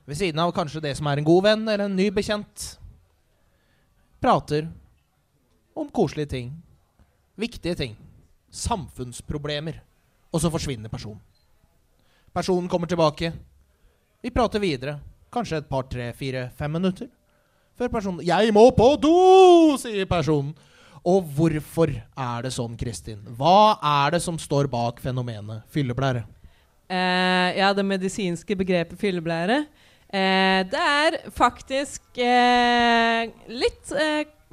Ved 0.05 0.19
siden 0.19 0.45
av 0.45 0.53
kanskje 0.53 0.83
det 0.85 0.93
som 0.99 1.09
er 1.09 1.17
en 1.17 1.27
god 1.27 1.43
venn 1.49 1.65
eller 1.65 1.87
en 1.87 1.97
ny 1.97 2.11
bekjent. 2.13 2.69
Prater 4.21 4.69
om 5.73 5.89
koselige 5.89 6.35
ting. 6.37 6.53
Viktige 7.35 7.75
ting. 7.75 7.97
Samfunnsproblemer. 8.51 9.81
Og 10.29 10.41
så 10.43 10.53
forsvinner 10.53 10.93
personen. 10.93 11.21
Personen 12.33 12.69
kommer 12.69 12.87
tilbake. 12.87 13.31
Vi 14.21 14.31
prater 14.33 14.59
videre. 14.59 14.97
Kanskje 15.33 15.59
et 15.61 15.69
par, 15.69 15.83
tre, 15.85 16.11
fire, 16.17 16.47
fem 16.57 16.71
minutter. 16.71 17.07
Før 17.77 17.89
personen 17.89 18.25
'Jeg 18.25 18.53
må 18.53 18.71
på 18.71 18.95
do!' 19.01 19.77
sier 19.77 20.05
personen. 20.05 20.55
Og 21.05 21.23
hvorfor 21.23 21.91
er 22.17 22.41
det 22.41 22.53
sånn, 22.53 22.77
Kristin? 22.77 23.19
Hva 23.37 23.77
er 23.83 24.11
det 24.11 24.21
som 24.23 24.37
står 24.39 24.67
bak 24.71 25.01
fenomenet 25.03 25.63
fylleblære? 25.69 26.23
Uh, 26.89 27.49
ja, 27.57 27.73
det 27.73 27.85
medisinske 27.85 28.55
begrepet 28.55 28.97
fylleblære. 28.99 29.65
Uh, 30.13 30.63
det 30.63 30.79
er 30.79 31.17
faktisk 31.29 32.01
uh, 32.17 33.27
litt 33.49 33.93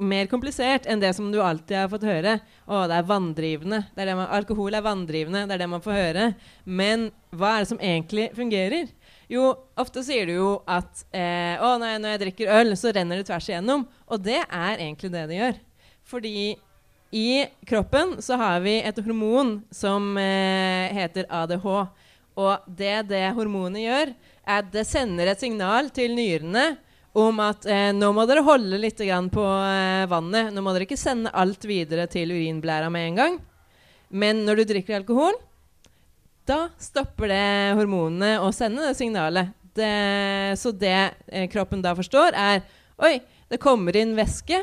mer 0.01 0.27
komplisert 0.31 0.87
enn 0.89 1.01
det 1.01 1.13
som 1.17 1.29
du 1.31 1.39
alltid 1.43 1.77
har 1.77 1.89
fått 1.91 2.05
høre. 2.07 2.37
Å, 2.65 2.85
det 2.89 2.97
er 2.97 3.07
vanndrivende. 3.09 3.81
Det 3.93 4.03
er 4.03 4.11
det 4.11 4.17
man, 4.17 4.29
alkohol 4.33 4.77
er 4.77 4.85
vanndrivende. 4.85 5.45
Det 5.47 5.55
er 5.55 5.63
det 5.63 5.69
man 5.71 5.83
får 5.83 5.97
høre. 5.97 6.25
Men 6.65 7.09
hva 7.29 7.53
er 7.55 7.63
det 7.63 7.71
som 7.71 7.81
egentlig 7.81 8.31
fungerer? 8.37 8.89
Jo, 9.31 9.51
ofte 9.79 10.03
sier 10.03 10.27
du 10.27 10.33
jo 10.35 10.49
at 10.69 11.05
eh, 11.15 11.61
å 11.61 11.75
nei, 11.79 11.93
når 12.01 12.15
jeg 12.15 12.23
drikker 12.25 12.53
øl, 12.57 12.75
så 12.79 12.91
renner 12.95 13.21
det 13.21 13.29
tvers 13.29 13.47
igjennom. 13.51 13.85
Og 14.11 14.25
det 14.25 14.41
er 14.41 14.81
egentlig 14.81 15.13
det 15.13 15.25
det 15.29 15.39
gjør. 15.39 15.63
Fordi 16.11 16.35
i 17.11 17.45
kroppen 17.67 18.17
så 18.23 18.39
har 18.39 18.61
vi 18.63 18.77
et 18.81 18.99
hormon 19.03 19.59
som 19.71 20.13
eh, 20.19 20.91
heter 20.97 21.29
ADH. 21.29 21.67
Og 22.41 22.69
det 22.79 22.97
det 23.11 23.25
hormonet 23.35 23.85
gjør, 23.85 24.13
er 24.41 24.63
at 24.63 24.71
det 24.73 24.87
sender 24.89 25.31
et 25.31 25.43
signal 25.43 25.91
til 25.93 26.15
nyrene 26.17 26.71
om 27.17 27.39
at 27.43 27.65
eh, 27.67 27.91
nå 27.95 28.11
må 28.15 28.25
dere 28.27 28.43
holde 28.45 28.79
litt 28.79 29.01
på 29.33 29.45
eh, 29.45 30.07
vannet. 30.07 30.51
Nå 30.53 30.63
må 30.63 30.73
dere 30.73 30.87
ikke 30.87 30.99
sende 30.99 31.33
alt 31.35 31.65
videre 31.67 32.07
til 32.07 32.31
urinblæra 32.31 32.89
med 32.89 33.07
en 33.07 33.19
gang. 33.19 33.39
Men 34.09 34.45
når 34.45 34.61
du 34.61 34.63
drikker 34.71 34.99
alkohol, 34.99 35.35
da 36.47 36.69
stopper 36.79 37.31
det 37.31 37.47
hormonene 37.79 38.39
å 38.43 38.51
sende 38.55 38.87
det 38.87 38.95
signalet. 38.99 39.51
Det, 39.75 39.91
så 40.59 40.71
det 40.75 41.11
eh, 41.27 41.47
kroppen 41.51 41.83
da 41.83 41.95
forstår, 41.95 42.35
er 42.35 42.63
Oi, 43.01 43.15
det 43.49 43.57
kommer 43.57 43.95
inn 43.97 44.11
væske. 44.13 44.59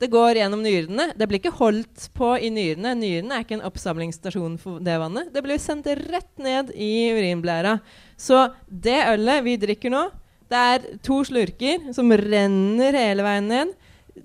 Det 0.00 0.08
går 0.10 0.38
gjennom 0.40 0.62
nyrene. 0.64 1.10
Det 1.14 1.26
blir 1.28 1.38
ikke 1.38 1.52
holdt 1.58 2.06
på 2.16 2.30
i 2.40 2.48
nyrene. 2.50 2.94
Nyrene 2.96 3.36
er 3.36 3.44
ikke 3.44 3.58
en 3.58 3.66
oppsamlingsstasjon 3.68 4.54
for 4.58 4.80
det 4.82 4.96
vannet. 4.98 5.28
Det 5.34 5.42
blir 5.44 5.60
sendt 5.60 5.90
rett 6.00 6.32
ned 6.40 6.72
i 6.72 7.12
urinblæra. 7.12 7.76
Så 8.16 8.40
det 8.66 8.96
ølet 9.12 9.44
vi 9.44 9.58
drikker 9.60 9.92
nå, 9.92 10.06
det 10.52 10.60
er 10.60 10.84
to 11.04 11.22
slurker 11.24 11.88
som 11.96 12.12
renner 12.12 12.98
hele 12.98 13.24
veien 13.24 13.48
ned. 13.48 13.72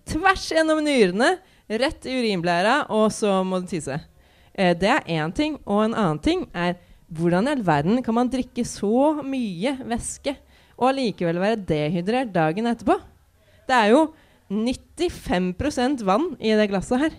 Tvers 0.08 0.44
gjennom 0.52 0.82
nyrene, 0.84 1.38
rett 1.68 2.08
i 2.08 2.18
urinblæra, 2.20 2.82
og 2.92 3.10
så 3.16 3.40
må 3.48 3.62
du 3.64 3.70
tisse. 3.72 3.96
Eh, 4.54 4.74
det 4.76 4.92
er 4.92 5.08
én 5.08 5.34
ting. 5.36 5.56
Og 5.66 5.86
en 5.86 5.96
annen 5.96 6.22
ting 6.24 6.46
er 6.52 6.76
hvordan 7.08 7.48
i 7.48 7.54
all 7.56 7.64
verden 7.64 8.02
kan 8.04 8.18
man 8.18 8.32
drikke 8.32 8.66
så 8.68 9.22
mye 9.24 9.78
væske 9.88 10.34
og 10.78 10.90
allikevel 10.90 11.40
være 11.40 11.62
dehydrert 11.70 12.34
dagen 12.36 12.68
etterpå? 12.68 12.98
Det 13.68 13.78
er 13.78 13.94
jo 13.94 14.04
95% 14.52 16.04
vann 16.08 16.34
i 16.40 16.52
det 16.60 16.68
glasset 16.72 17.06
her. 17.06 17.16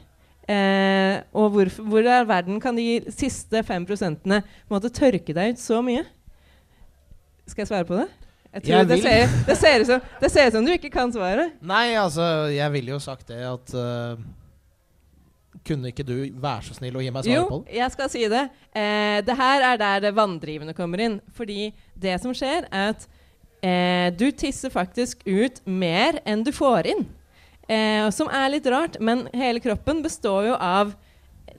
Eh, 0.48 1.16
og 1.36 1.50
hvor, 1.52 1.72
hvor 1.88 2.04
i 2.04 2.12
all 2.12 2.28
verden 2.28 2.60
kan 2.60 2.76
de 2.76 3.02
siste 3.12 3.64
5 3.64 3.88
prosentene 3.88 4.42
på 4.44 4.72
en 4.72 4.78
måte 4.78 4.92
tørke 4.92 5.36
deg 5.36 5.56
ut 5.56 5.60
så 5.64 5.80
mye? 5.84 6.04
Skal 7.48 7.64
jeg 7.64 7.72
svare 7.72 7.88
på 7.88 7.96
det? 7.96 8.08
Jeg 8.54 8.64
tror 8.64 8.74
Jeg 8.78 8.88
det, 8.88 8.98
ser, 9.02 9.36
det, 9.46 9.56
ser 9.60 9.82
ut 9.82 9.90
som, 9.90 10.10
det 10.22 10.30
ser 10.32 10.48
ut 10.48 10.56
som 10.56 10.66
du 10.66 10.72
ikke 10.72 10.90
kan 10.92 11.12
svaret. 11.12 11.58
Nei, 11.60 11.92
altså, 12.00 12.24
jeg 12.52 12.72
ville 12.72 12.94
jo 12.94 13.00
sagt 13.02 13.28
det 13.28 13.42
at 13.44 13.74
uh, 13.76 14.20
Kunne 15.68 15.90
ikke 15.92 16.06
du 16.06 16.16
være 16.32 16.64
så 16.64 16.78
snill 16.78 16.96
å 16.96 17.02
gi 17.04 17.12
meg 17.12 17.28
Jo, 17.28 17.42
svaret 17.42 17.52
på 17.52 17.60
det? 17.60 17.74
Jo, 17.74 17.78
jeg 17.82 17.94
skal 17.96 18.10
si 18.12 18.24
det. 18.32 18.44
Eh, 18.72 19.18
det 19.26 19.36
her 19.36 19.64
er 19.72 19.80
der 19.80 20.02
det 20.06 20.14
vanndrivende 20.16 20.72
kommer 20.76 21.02
inn. 21.04 21.18
Fordi 21.36 21.68
det 21.98 22.14
som 22.22 22.32
skjer, 22.36 22.64
er 22.72 22.94
at 22.94 23.04
eh, 23.60 24.08
du 24.16 24.30
tisser 24.32 24.72
faktisk 24.72 25.26
ut 25.26 25.60
mer 25.68 26.22
enn 26.24 26.46
du 26.46 26.54
får 26.56 26.88
inn. 26.94 27.04
Eh, 27.68 28.06
som 28.16 28.30
er 28.32 28.48
litt 28.54 28.70
rart, 28.70 28.96
men 29.04 29.26
hele 29.36 29.60
kroppen 29.60 30.00
består 30.06 30.46
jo 30.54 30.56
av 30.56 30.94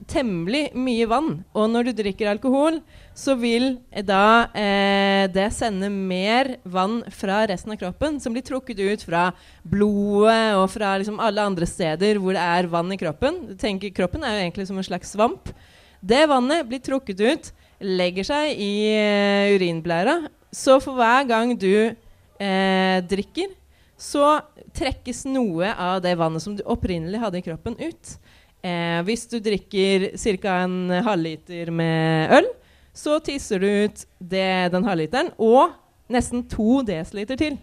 temmelig 0.08 0.70
mye 0.78 1.06
vann. 1.10 1.30
Og 1.56 1.68
når 1.72 1.88
du 1.88 1.92
drikker 2.00 2.30
alkohol, 2.30 2.80
så 3.16 3.34
vil 3.38 3.74
eh, 3.90 4.04
da 4.06 4.48
eh, 4.56 5.26
det 5.32 5.48
sende 5.56 5.90
mer 5.92 6.54
vann 6.64 7.00
fra 7.12 7.42
resten 7.50 7.74
av 7.74 7.80
kroppen, 7.80 8.20
som 8.22 8.34
blir 8.34 8.46
trukket 8.46 8.80
ut 8.80 9.04
fra 9.06 9.28
blodet 9.62 10.56
og 10.58 10.66
fra 10.72 10.94
liksom 11.00 11.20
alle 11.20 11.44
andre 11.50 11.68
steder 11.68 12.20
hvor 12.20 12.36
det 12.36 12.44
er 12.44 12.70
vann 12.72 12.92
i 12.94 13.00
kroppen. 13.00 13.42
Tenker 13.60 13.94
Kroppen 13.94 14.24
er 14.24 14.36
jo 14.36 14.44
egentlig 14.44 14.68
som 14.70 14.80
en 14.80 14.86
slags 14.86 15.12
svamp. 15.14 15.52
Det 16.00 16.24
vannet 16.30 16.68
blir 16.68 16.80
trukket 16.80 17.20
ut, 17.20 17.50
legger 17.80 18.26
seg 18.26 18.60
i 18.60 18.74
eh, 18.94 19.54
urinblæra. 19.56 20.22
Så 20.50 20.80
for 20.82 20.98
hver 20.98 21.26
gang 21.28 21.54
du 21.58 21.92
eh, 21.92 22.98
drikker, 23.06 23.52
så 24.00 24.40
trekkes 24.72 25.26
noe 25.28 25.74
av 25.76 26.00
det 26.04 26.14
vannet 26.16 26.42
som 26.42 26.56
du 26.56 26.64
opprinnelig 26.64 27.20
hadde 27.20 27.40
i 27.40 27.44
kroppen, 27.44 27.76
ut. 27.76 28.14
Eh, 28.62 29.00
hvis 29.06 29.24
du 29.30 29.38
drikker 29.40 30.10
ca. 30.20 30.56
en 30.64 30.90
halvliter 30.90 31.70
med 31.70 32.32
øl, 32.38 32.50
Så 32.92 33.20
tisser 33.22 33.60
du 33.62 33.66
ut 33.86 34.04
det, 34.18 34.72
den 34.72 34.84
halvliteren 34.84 35.30
og 35.38 35.70
nesten 36.10 36.42
to 36.50 36.82
desiliter 36.82 37.38
til. 37.38 37.58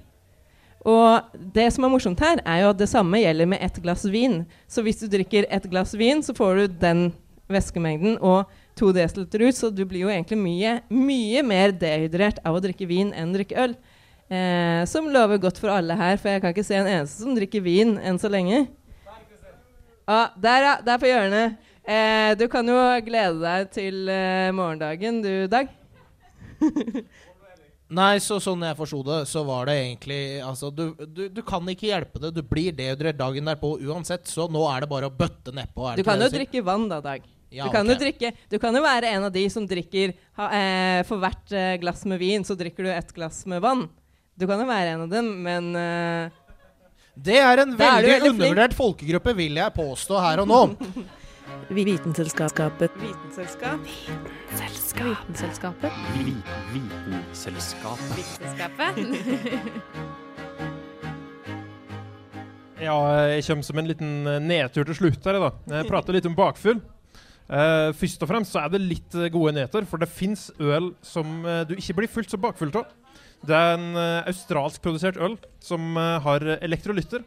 Og 0.87 1.35
det 1.53 1.67
som 1.75 1.83
er 1.83 1.91
morsomt 1.91 2.21
her, 2.23 2.39
er 2.45 2.61
jo 2.63 2.69
at 2.71 2.79
det 2.79 2.87
samme 2.89 3.19
gjelder 3.19 3.49
med 3.51 3.59
ett 3.61 3.75
glass 3.83 4.05
vin. 4.07 4.45
Så 4.71 4.81
hvis 4.85 5.01
du 5.01 5.07
drikker 5.11 5.45
ett 5.51 5.67
glass 5.69 5.93
vin, 5.99 6.23
så 6.23 6.33
får 6.33 6.55
du 6.55 6.79
den 6.79 7.01
væskemengden 7.51 8.17
og 8.23 8.47
to 8.79 8.93
desiliter 8.95 9.43
ut. 9.43 9.57
Så 9.57 9.69
du 9.75 9.83
blir 9.85 10.05
jo 10.05 10.13
egentlig 10.13 10.39
mye, 10.39 10.77
mye 10.89 11.43
mer 11.43 11.75
dehydrert 11.75 12.39
av 12.45 12.55
å 12.55 12.63
drikke 12.63 12.87
vin 12.87 13.11
enn 13.11 13.33
å 13.33 13.39
drikke 13.39 13.59
øl. 13.67 13.75
Eh, 14.27 14.83
som 14.87 15.11
lover 15.11 15.43
godt 15.43 15.59
for 15.59 15.71
alle 15.71 15.95
her, 15.95 16.17
for 16.19 16.31
jeg 16.31 16.43
kan 16.43 16.55
ikke 16.55 16.67
se 16.67 16.79
en 16.79 16.89
eneste 16.91 17.23
som 17.23 17.35
drikker 17.35 17.63
vin 17.63 17.97
enn 17.99 18.19
så 18.19 18.31
lenge. 18.31 18.65
Ah, 20.07 20.31
der, 20.39 20.63
ja. 20.63 20.73
Der 20.85 20.99
på 21.01 21.09
hjørnet. 21.09 21.57
Eh, 21.87 22.33
du 22.39 22.47
kan 22.51 22.67
jo 22.67 22.75
glede 23.03 23.39
deg 23.43 23.71
til 23.75 24.07
eh, 24.11 24.51
morgendagen, 24.55 25.21
du, 25.23 25.31
Dag. 25.51 25.67
Nei, 27.97 28.17
så 28.19 28.39
sånn 28.43 28.65
jeg 28.67 28.75
forsto 28.75 28.99
det, 29.07 29.17
så 29.31 29.45
var 29.47 29.69
det 29.69 29.77
egentlig 29.79 30.19
Altså, 30.43 30.67
du, 30.75 30.89
du, 31.07 31.27
du 31.31 31.39
kan 31.47 31.63
ikke 31.71 31.87
hjelpe 31.87 32.19
det. 32.23 32.33
Du 32.35 32.41
blir 32.43 32.75
dehydrert 32.75 33.19
dagen 33.19 33.47
derpå 33.47 33.77
uansett, 33.87 34.27
så 34.27 34.49
nå 34.51 34.63
er 34.71 34.83
det 34.83 34.91
bare 34.91 35.07
å 35.07 35.13
bøtte 35.13 35.53
nedpå. 35.55 35.93
Du 35.99 36.03
kan 36.07 36.23
jo 36.23 36.31
drikke 36.31 36.63
vann 36.67 36.87
da, 36.91 36.99
Dag. 37.03 37.27
Ja, 37.49 37.67
du, 37.67 37.71
kan 37.71 37.87
okay. 37.87 38.01
drikke, 38.01 38.33
du 38.51 38.57
kan 38.59 38.75
jo 38.75 38.81
være 38.83 39.13
en 39.15 39.29
av 39.29 39.31
de 39.31 39.45
som 39.47 39.63
drikker 39.63 40.11
ha, 40.35 40.49
eh, 40.51 40.97
For 41.07 41.21
hvert 41.21 41.53
eh, 41.55 41.77
glass 41.79 42.03
med 42.03 42.19
vin, 42.19 42.43
så 42.43 42.57
drikker 42.59 42.83
du 42.83 42.91
ett 42.91 43.13
glass 43.15 43.45
med 43.47 43.63
vann. 43.63 43.85
Du 44.35 44.43
kan 44.49 44.59
jo 44.59 44.67
være 44.67 44.97
en 44.97 45.05
av 45.05 45.13
dem, 45.13 45.29
men 45.45 45.69
eh, 45.79 46.35
Det 47.25 47.37
er 47.41 47.63
en 47.63 47.71
veldig, 47.73 48.09
er 48.09 48.19
veldig 48.19 48.29
undervurdert 48.29 48.73
folkegruppe, 48.77 49.33
vil 49.39 49.57
jeg 49.57 49.73
påstå 49.73 50.19
her 50.21 50.43
og 50.43 50.47
nå. 50.51 50.59
Vitenselskapet. 51.77 52.91
Vitenselskap. 53.01 53.87
Vitenselskapet. 54.53 55.91
Vitenselskapet. 56.73 58.13
Vitenselskapet. 58.19 58.93
Ja, 62.77 62.97
jeg 63.33 63.43
kommer 63.47 63.65
som 63.65 63.81
en 63.81 63.89
liten 63.89 64.27
eh, 64.29 64.37
nedtur 64.43 64.85
til 64.85 64.95
slutt 64.99 65.25
her. 65.25 65.39
da. 65.41 65.49
Jeg 65.79 65.89
prater 65.89 66.13
litt 66.13 66.29
om 66.29 66.37
bakfugl. 66.37 66.77
Uh, 67.47 67.93
først 67.95 68.23
og 68.25 68.27
fremst 68.27 68.51
så 68.51 68.59
er 68.65 68.73
det 68.73 68.81
litt 68.83 69.13
eh, 69.15 69.29
gode 69.31 69.53
nyheter, 69.55 69.85
for 69.87 70.03
det 70.03 70.09
fins 70.11 70.49
øl 70.59 70.89
som 70.99 71.45
eh, 71.47 71.61
du 71.63 71.77
ikke 71.77 71.93
blir 72.01 72.09
fullt 72.11 72.33
så 72.33 72.39
bakfull 72.43 72.73
av. 72.75 72.91
Det 73.45 73.53
er 73.53 73.75
en 73.75 73.89
uh, 73.93 74.25
australsk 74.27 74.81
produsert 74.81 75.19
øl 75.21 75.37
som 75.63 75.97
eh, 75.99 76.17
har 76.23 76.43
elektrolytter. 76.57 77.25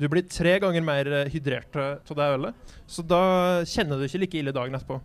Du 0.00 0.08
blir 0.10 0.26
tre 0.26 0.56
ganger 0.62 0.82
mer 0.82 1.06
eh, 1.06 1.30
hydrert 1.30 1.76
eh, 1.78 1.98
av 2.02 2.18
det 2.18 2.30
ølet, 2.34 2.72
så 2.90 3.04
da 3.06 3.20
kjenner 3.68 4.00
du 4.00 4.08
ikke 4.08 4.24
like 4.24 4.40
ille 4.40 4.54
dagen 4.54 4.74
etterpå. 4.74 4.98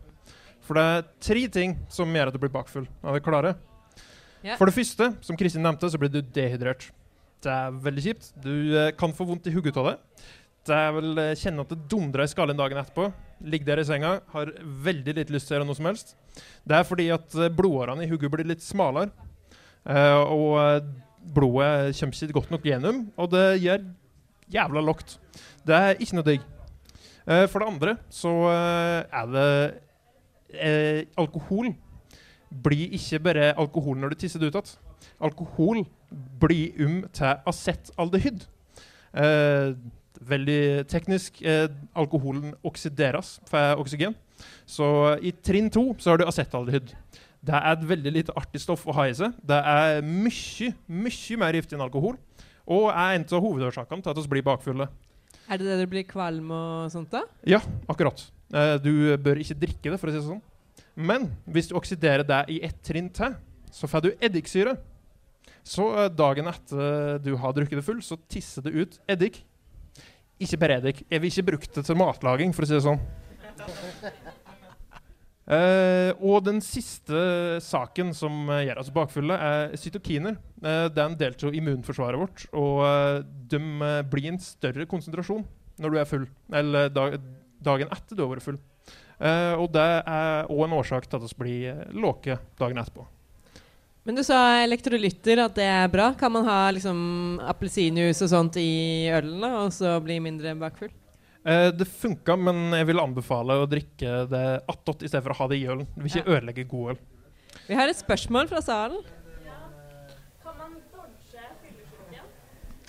For 0.65 0.77
det 0.77 0.85
er 0.85 1.05
tre 1.21 1.43
ting 1.53 1.75
som 1.93 2.09
gjør 2.13 2.31
at 2.31 2.35
du 2.35 2.41
blir 2.41 2.53
bakfull. 2.53 2.87
Er 3.03 3.15
dere 3.15 3.25
klare? 3.25 3.53
Yeah. 4.41 4.57
For 4.57 4.69
det 4.69 4.75
første, 4.77 5.11
som 5.25 5.37
Kristin 5.37 5.65
nevnte, 5.65 5.89
så 5.91 5.99
blir 6.01 6.11
du 6.13 6.21
dehydrert. 6.23 6.89
Det 7.43 7.53
er 7.53 7.79
veldig 7.85 8.03
kjipt. 8.03 8.33
Du 8.41 8.53
eh, 8.77 8.91
kan 8.97 9.13
få 9.15 9.27
vondt 9.29 9.49
i 9.49 9.53
hodet 9.53 9.75
av 9.77 9.91
det. 9.91 9.95
Det 10.69 10.75
er 10.75 10.93
vel 10.95 11.21
eh, 11.21 11.35
kjenne 11.39 11.65
at 11.65 11.73
det 11.73 11.85
dundrer 11.91 12.25
i 12.25 12.31
skallen 12.31 12.57
dagen 12.59 12.81
etterpå. 12.81 13.11
Ligger 13.45 13.71
der 13.71 13.83
i 13.83 13.87
senga, 13.87 14.13
har 14.33 14.53
veldig 14.89 15.15
lite 15.19 15.35
lyst 15.35 15.49
til 15.49 15.55
å 15.55 15.59
gjøre 15.59 15.69
noe 15.69 15.77
som 15.77 15.89
helst. 15.89 16.15
Det 16.65 16.79
er 16.79 16.87
fordi 16.87 17.09
at 17.13 17.37
eh, 17.37 17.51
blodårene 17.53 18.05
i 18.05 18.09
hodet 18.09 18.33
blir 18.33 18.49
litt 18.49 18.65
smalere. 18.65 19.13
Eh, 19.87 20.19
og 20.19 20.59
eh, 20.61 20.87
blodet 21.33 21.95
kommer 21.99 22.23
ikke 22.23 22.37
godt 22.39 22.51
nok 22.51 22.63
gjennom, 22.65 23.03
og 23.17 23.31
det 23.31 23.61
gjør 23.63 23.85
jævla 24.53 24.81
lågt. 24.81 25.19
Det 25.67 25.75
er 25.75 25.99
ikke 25.99 26.17
noe 26.17 26.27
digg. 26.27 26.47
Eh, 27.27 27.45
for 27.47 27.59
det 27.59 27.69
andre 27.69 27.97
så 28.09 28.33
er 28.49 29.29
det 29.35 29.51
alkohol 31.19 31.69
blir 32.49 32.95
ikke 32.97 33.19
bare 33.21 33.51
alkohol 33.59 33.99
når 34.01 34.13
du 34.13 34.21
tisser 34.23 34.41
det 34.41 34.49
ut 34.49 34.57
igjen. 34.57 34.77
Alkohol 35.21 35.83
blir 36.41 36.85
um 36.85 37.03
til 37.13 37.35
acetaldehyd. 37.47 38.45
Eh, 39.13 39.75
veldig 40.21 40.87
teknisk. 40.87 41.41
Eh, 41.41 41.69
alkoholen 41.95 42.53
oksideres 42.63 43.39
for 43.47 43.79
oksygen. 43.79 44.15
Så 44.65 45.17
i 45.21 45.31
trinn 45.31 45.69
to 45.69 45.93
så 45.99 46.11
har 46.11 46.17
du 46.17 46.27
acetaldehyd. 46.27 46.95
Det 47.39 47.55
er 47.55 47.69
et 47.71 47.83
veldig 47.87 48.11
lite 48.11 48.35
artig 48.35 48.59
stoff 48.61 48.83
å 48.89 48.95
ha 48.97 49.05
i 49.07 49.13
seg. 49.15 49.35
Det 49.47 49.57
er 49.57 50.01
mye, 50.03 50.73
mye 50.91 51.37
mer 51.39 51.55
giftig 51.55 51.77
enn 51.77 51.85
alkohol. 51.85 52.17
Og 52.69 52.89
er 52.91 53.15
en 53.15 53.25
av 53.25 53.45
hovedårsakene 53.45 54.03
til 54.03 54.11
at 54.11 54.19
vi 54.19 54.31
blir 54.35 54.45
bakfulle. 54.45 54.89
er 55.49 55.57
det 55.57 55.65
det 55.65 55.79
du 55.79 55.87
blir 55.89 56.05
kvalm 56.05 56.51
og 56.53 56.91
sånt 56.93 57.09
da? 57.11 57.23
Ja, 57.47 57.61
akkurat. 57.89 58.21
Eh, 58.53 58.75
du 58.83 59.17
bør 59.17 59.39
ikke 59.41 59.57
drikke 59.57 59.93
det, 59.93 59.99
for 60.01 60.09
å 60.09 60.13
si 60.13 60.19
det 60.19 60.27
sånn. 60.27 60.43
Men 60.99 61.29
hvis 61.47 61.69
du 61.69 61.77
oksiderer 61.79 62.25
det 62.27 62.43
i 62.51 62.59
ett 62.65 62.77
trinn 62.85 63.09
til, 63.09 63.37
så 63.71 63.87
får 63.89 64.05
du 64.05 64.09
eddiksyre. 64.19 64.75
Så 65.63 65.87
eh, 65.95 66.11
dagen 66.11 66.49
etter 66.51 67.21
du 67.23 67.35
har 67.39 67.55
drukket 67.55 67.79
det 67.79 67.85
full, 67.87 68.03
så 68.05 68.19
tisser 68.29 68.67
det 68.67 68.75
ut 68.75 68.99
eddik. 69.09 69.41
Ikke 70.39 70.59
bare 70.59 70.77
eddik. 70.79 71.01
Jeg 71.09 71.23
vil 71.23 71.33
ikke 71.33 71.47
bruke 71.53 71.71
det 71.75 71.85
til 71.87 71.97
matlaging, 71.99 72.53
for 72.55 72.67
å 72.67 72.69
si 72.69 72.77
det 72.77 72.85
sånn. 72.85 73.01
Eh, 75.49 76.11
og 76.21 76.43
den 76.45 76.59
siste 76.61 77.57
saken 77.65 78.11
som 78.13 78.43
eh, 78.53 78.67
gjør 78.67 78.83
oss 78.83 78.91
bakfulle, 78.93 79.33
er 79.33 79.77
cytokiner. 79.81 80.37
Uh, 80.61 80.85
den 80.93 81.15
en 81.15 81.55
immunforsvaret 81.55 82.19
vårt, 82.19 82.43
og 82.51 82.81
uh, 82.83 83.21
de 83.23 83.59
blir 84.11 84.27
en 84.29 84.41
større 84.43 84.85
konsentrasjon 84.91 85.45
når 85.79 85.93
du 85.93 85.97
er 85.97 86.09
full, 86.09 86.25
eller 86.51 86.89
dag, 86.91 87.15
dagen 87.63 87.87
etter 87.95 88.17
du 88.17 88.25
har 88.25 88.33
vært 88.33 88.43
full. 88.43 88.59
Og 89.19 89.65
det 89.71 89.83
er 90.07 90.47
òg 90.47 90.61
en 90.63 90.75
årsak 90.77 91.07
til 91.07 91.19
at 91.19 91.25
vi 91.27 91.37
blir 91.39 91.79
låke 91.91 92.37
dagen 92.59 92.79
etterpå. 92.79 93.03
Men 94.07 94.15
du 94.15 94.23
sa 94.23 94.61
elektrolytter, 94.63 95.41
at 95.43 95.55
det 95.59 95.67
er 95.67 95.91
bra. 95.91 96.09
Kan 96.19 96.31
man 96.35 96.47
ha 96.47 96.59
liksom 96.75 96.99
appelsinjuice 97.51 98.27
og 98.27 98.31
sånt 98.31 98.59
i 98.59 99.11
ølen 99.11 99.43
og 99.49 99.73
så 99.75 99.97
bli 100.03 100.21
mindre 100.23 100.55
bakfull? 100.59 100.91
Eh, 101.47 101.69
det 101.71 101.87
funka, 101.87 102.35
men 102.35 102.73
jeg 102.75 102.89
vil 102.89 102.99
anbefale 102.99 103.61
å 103.61 103.69
drikke 103.69 104.25
det 104.27 104.43
attåt 104.67 105.05
i 105.05 105.11
stedet 105.11 105.23
for 105.23 105.35
å 105.35 105.39
ha 105.43 105.47
det 105.51 105.61
i 105.61 105.69
ølen. 105.71 105.87
Du 105.95 106.03
vil 106.03 106.11
ikke 106.11 106.35
ødelegge 106.35 106.67
god 106.67 106.91
øl. 106.93 106.99
Vi 107.69 107.77
har 107.77 107.91
et 107.91 107.99
spørsmål 107.99 108.49
fra 108.51 108.61
salen. 108.65 108.99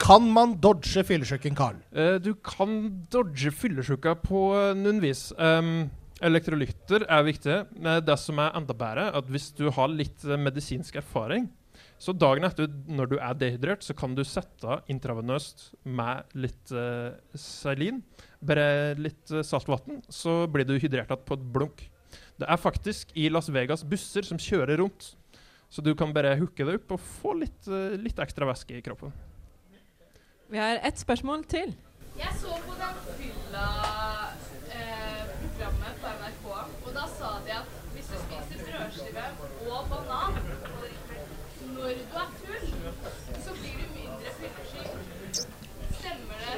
Kan 0.00 0.30
man 0.32 0.56
dodge 0.58 1.04
fyllesjuken, 1.06 1.54
Karl? 1.54 1.76
Uh, 1.92 2.16
du 2.18 2.32
kan 2.34 2.72
dodge 3.12 3.52
fyllesjuka 3.52 4.16
på 4.24 4.42
noen 4.80 4.98
vis. 5.02 5.28
Um, 5.36 5.90
elektrolytter 6.24 7.04
er 7.04 7.26
viktig. 7.26 7.58
Eh, 7.78 8.00
det 8.02 8.16
som 8.18 8.40
er 8.42 8.56
enda 8.56 8.76
bedre, 8.76 9.10
at 9.16 9.28
hvis 9.30 9.50
du 9.56 9.68
har 9.76 9.92
litt 9.92 10.24
medisinsk 10.40 10.98
erfaring, 11.02 11.50
så 12.00 12.14
dagen 12.16 12.48
etter 12.48 12.68
når 12.88 13.12
du 13.12 13.16
er 13.20 13.36
dehydrert, 13.36 13.84
så 13.84 13.94
kan 13.96 14.16
du 14.16 14.24
sette 14.24 14.80
intravenøst 14.90 15.68
med 15.84 16.32
litt 16.32 16.72
uh, 16.72 17.12
salin, 17.36 18.00
bare 18.40 18.94
litt 18.98 19.30
uh, 19.34 19.42
saltvann, 19.44 20.02
så 20.08 20.46
blir 20.50 20.64
du 20.68 20.78
hydrert 20.80 21.10
igjen 21.10 21.24
på 21.26 21.34
et 21.36 21.44
blunk. 21.54 21.90
Det 22.40 22.46
er 22.48 22.58
faktisk 22.60 23.10
i 23.20 23.28
Las 23.32 23.48
Vegas 23.52 23.84
busser 23.84 24.22
som 24.26 24.38
kjører 24.40 24.76
rundt, 24.80 25.02
så 25.70 25.78
du 25.84 25.94
kan 25.94 26.14
bare 26.14 26.38
hooke 26.40 26.64
det 26.66 26.74
opp 26.80 26.90
og 26.96 27.00
få 27.20 27.30
litt, 27.38 27.62
eh, 27.68 28.00
litt 28.00 28.18
ekstra 28.18 28.46
væske 28.48 28.74
i 28.74 28.82
kroppen. 28.82 29.12
Vi 30.50 30.58
har 30.58 30.80
ett 30.82 30.98
spørsmål 30.98 31.44
til. 31.46 31.74
Jeg 32.18 32.32
så 32.40 32.50
på 32.64 32.74
den 32.80 32.94
fylla-programmet 33.20 35.94
på 36.00 36.06
NRK, 36.16 36.44
og 36.88 36.92
da 36.96 37.04
sa 37.12 37.30
de 37.46 37.52
at 37.60 37.68
hvis 37.94 38.08
du 38.10 38.16
spiser 38.24 38.56
brødskive 38.66 39.24
og 39.70 39.80
banan 39.92 40.32
når 41.80 41.88
du 41.88 41.94
er 42.20 42.28
full, 42.40 42.66
så 43.44 43.50
blir 43.60 43.74
du 43.80 43.86
mindre 43.94 44.30
fyllesyk. 44.38 44.90
Stemmer 46.00 46.36
det? 46.44 46.56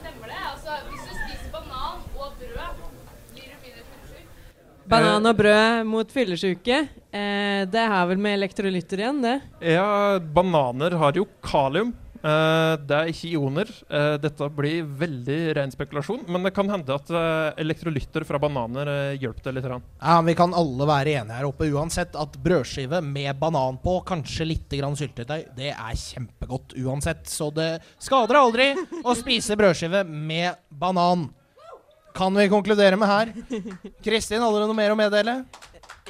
Stemmer 0.00 0.26
det? 0.32 0.40
Altså, 0.52 0.72
hvis 0.88 1.02
du 1.08 1.12
spiser 1.22 1.48
banan 1.52 1.96
og 2.22 2.28
brød, 2.38 2.76
blir 3.32 3.46
du 3.52 3.56
mindre 3.64 3.82
fyllesyk? 3.90 4.28
Banan 4.92 5.24
og 5.24 5.38
brød 5.38 5.86
mot 5.88 6.10
fyllesyke. 6.12 6.82
Eh, 7.16 7.62
det 7.72 7.84
har 7.88 8.04
vel 8.10 8.20
med 8.20 8.36
elektrolytter 8.36 9.00
igjen, 9.00 9.22
det. 9.24 9.38
Ja, 9.72 10.18
bananer 10.20 10.98
har 11.00 11.16
jo 11.16 11.24
kalium. 11.40 11.94
Eh, 12.20 12.74
det 12.84 12.98
er 12.98 13.08
ikke 13.08 13.30
ioner. 13.30 13.72
Eh, 13.88 14.18
dette 14.20 14.50
blir 14.52 14.84
veldig 15.00 15.38
ren 15.56 15.72
spekulasjon, 15.72 16.26
men 16.28 16.44
det 16.44 16.52
kan 16.52 16.68
hende 16.68 16.92
at 16.92 17.08
uh, 17.08 17.56
elektrolytter 17.58 18.28
fra 18.28 18.38
bananer 18.42 18.92
uh, 18.92 19.16
hjelper 19.16 19.48
det 19.48 19.56
litt. 19.56 19.70
grann. 19.70 19.88
Ja, 19.96 20.20
Vi 20.28 20.36
kan 20.36 20.52
alle 20.60 20.92
være 20.92 21.16
enige 21.22 21.40
her 21.40 21.48
oppe 21.48 21.72
uansett 21.72 22.12
at 22.12 22.36
brødskive 22.44 23.00
med 23.00 23.32
banan 23.40 23.80
på, 23.80 23.96
kanskje 24.04 24.50
litt 24.52 24.76
grann 24.76 24.98
syltetøy, 24.98 25.46
det 25.56 25.72
er 25.72 26.00
kjempegodt 26.04 26.76
uansett. 26.84 27.24
Så 27.32 27.48
det 27.56 27.78
skader 27.96 28.44
aldri 28.44 28.74
å 29.00 29.16
spise 29.16 29.56
brødskive 29.56 30.04
med 30.04 30.66
banan 30.68 31.30
kan 32.14 32.34
vi 32.36 32.48
konkludere 32.48 32.96
med 32.96 33.08
her. 33.08 33.32
Kristin, 34.04 34.42
har 34.42 34.52
du 34.52 34.62
noe 34.64 34.76
mer 34.76 34.92
å 34.92 34.98
meddele? 34.98 35.42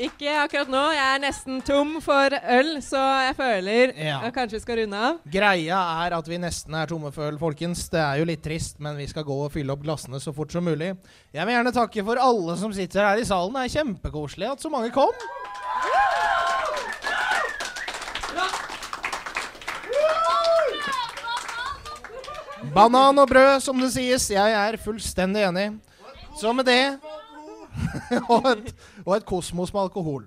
Ikke 0.00 0.32
akkurat 0.40 0.70
nå. 0.72 0.80
Jeg 0.96 1.04
er 1.04 1.20
nesten 1.20 1.58
tom 1.68 1.98
for 2.00 2.32
øl, 2.32 2.70
så 2.80 3.00
jeg 3.26 3.34
føler 3.36 3.92
ja. 3.92 4.22
jeg 4.24 4.32
kanskje 4.32 4.60
skal 4.62 4.80
runde 4.80 4.96
av. 4.96 5.18
Greia 5.34 5.80
er 6.06 6.16
at 6.16 6.30
vi 6.30 6.38
nesten 6.40 6.78
er 6.80 6.88
tomme 6.88 7.12
for 7.12 7.28
øl, 7.28 7.36
folkens. 7.40 7.84
Det 7.92 8.00
er 8.00 8.22
jo 8.22 8.28
litt 8.30 8.40
trist, 8.44 8.80
men 8.80 8.96
vi 8.96 9.04
skal 9.10 9.26
gå 9.28 9.36
og 9.44 9.52
fylle 9.52 9.76
opp 9.76 9.84
glassene 9.84 10.20
så 10.22 10.32
fort 10.32 10.54
som 10.54 10.64
mulig. 10.64 10.94
Jeg 11.36 11.44
vil 11.44 11.56
gjerne 11.58 11.74
takke 11.76 12.06
for 12.08 12.22
alle 12.24 12.56
som 12.56 12.72
sitter 12.72 13.04
her 13.04 13.20
i 13.20 13.28
salen. 13.28 13.52
Det 13.58 13.68
er 13.68 13.76
kjempekoselig 13.76 14.48
at 14.54 14.64
så 14.64 14.72
mange 14.72 14.88
kom. 14.96 15.12
Banan 22.72 23.20
og 23.20 23.28
brød, 23.28 23.58
som 23.60 23.76
det 23.76 23.92
sies. 23.92 24.30
Jeg 24.32 24.56
er 24.56 24.80
fullstendig 24.80 25.44
enig. 25.44 25.72
Så 26.36 26.52
med 26.52 26.64
det 26.66 26.98
og, 28.32 28.46
et, 28.52 28.74
og 29.04 29.16
et 29.16 29.26
kosmos 29.28 29.72
med 29.72 29.82
alkohol. 29.82 30.26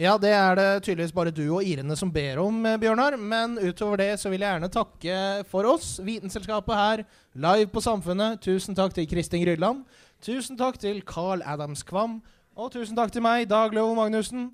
Ja, 0.00 0.16
det 0.18 0.30
er 0.32 0.54
det 0.56 0.82
tydeligvis 0.82 1.12
bare 1.12 1.30
du 1.30 1.44
og 1.52 1.64
Irene 1.64 1.96
som 1.96 2.12
ber 2.12 2.38
om, 2.42 2.66
eh, 2.66 2.78
Bjørnar. 2.80 3.16
Men 3.20 3.58
utover 3.60 3.96
det 4.00 4.20
så 4.20 4.30
vil 4.32 4.40
jeg 4.40 4.54
gjerne 4.54 4.68
takke 4.72 5.44
for 5.50 5.68
oss, 5.68 6.00
Vitenselskapet 6.02 6.74
her, 6.74 7.04
live 7.34 7.66
på 7.72 7.80
Samfunnet. 7.84 8.40
Tusen 8.40 8.74
takk 8.74 8.94
til 8.96 9.08
Kristin 9.10 9.44
Grydland. 9.44 9.84
Tusen 10.22 10.58
takk 10.58 10.78
til 10.80 11.02
Carl 11.06 11.42
Adams 11.44 11.82
Kvam. 11.82 12.22
Og 12.56 12.72
tusen 12.72 12.96
takk 12.96 13.12
til 13.12 13.22
meg, 13.22 13.48
Dag 13.50 13.72
Løvo 13.72 13.94
Magnussen. 13.94 14.50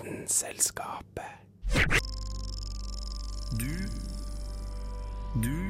Vitenselskapet. 0.00 1.24
Du 3.60 3.66
Du 5.42 5.69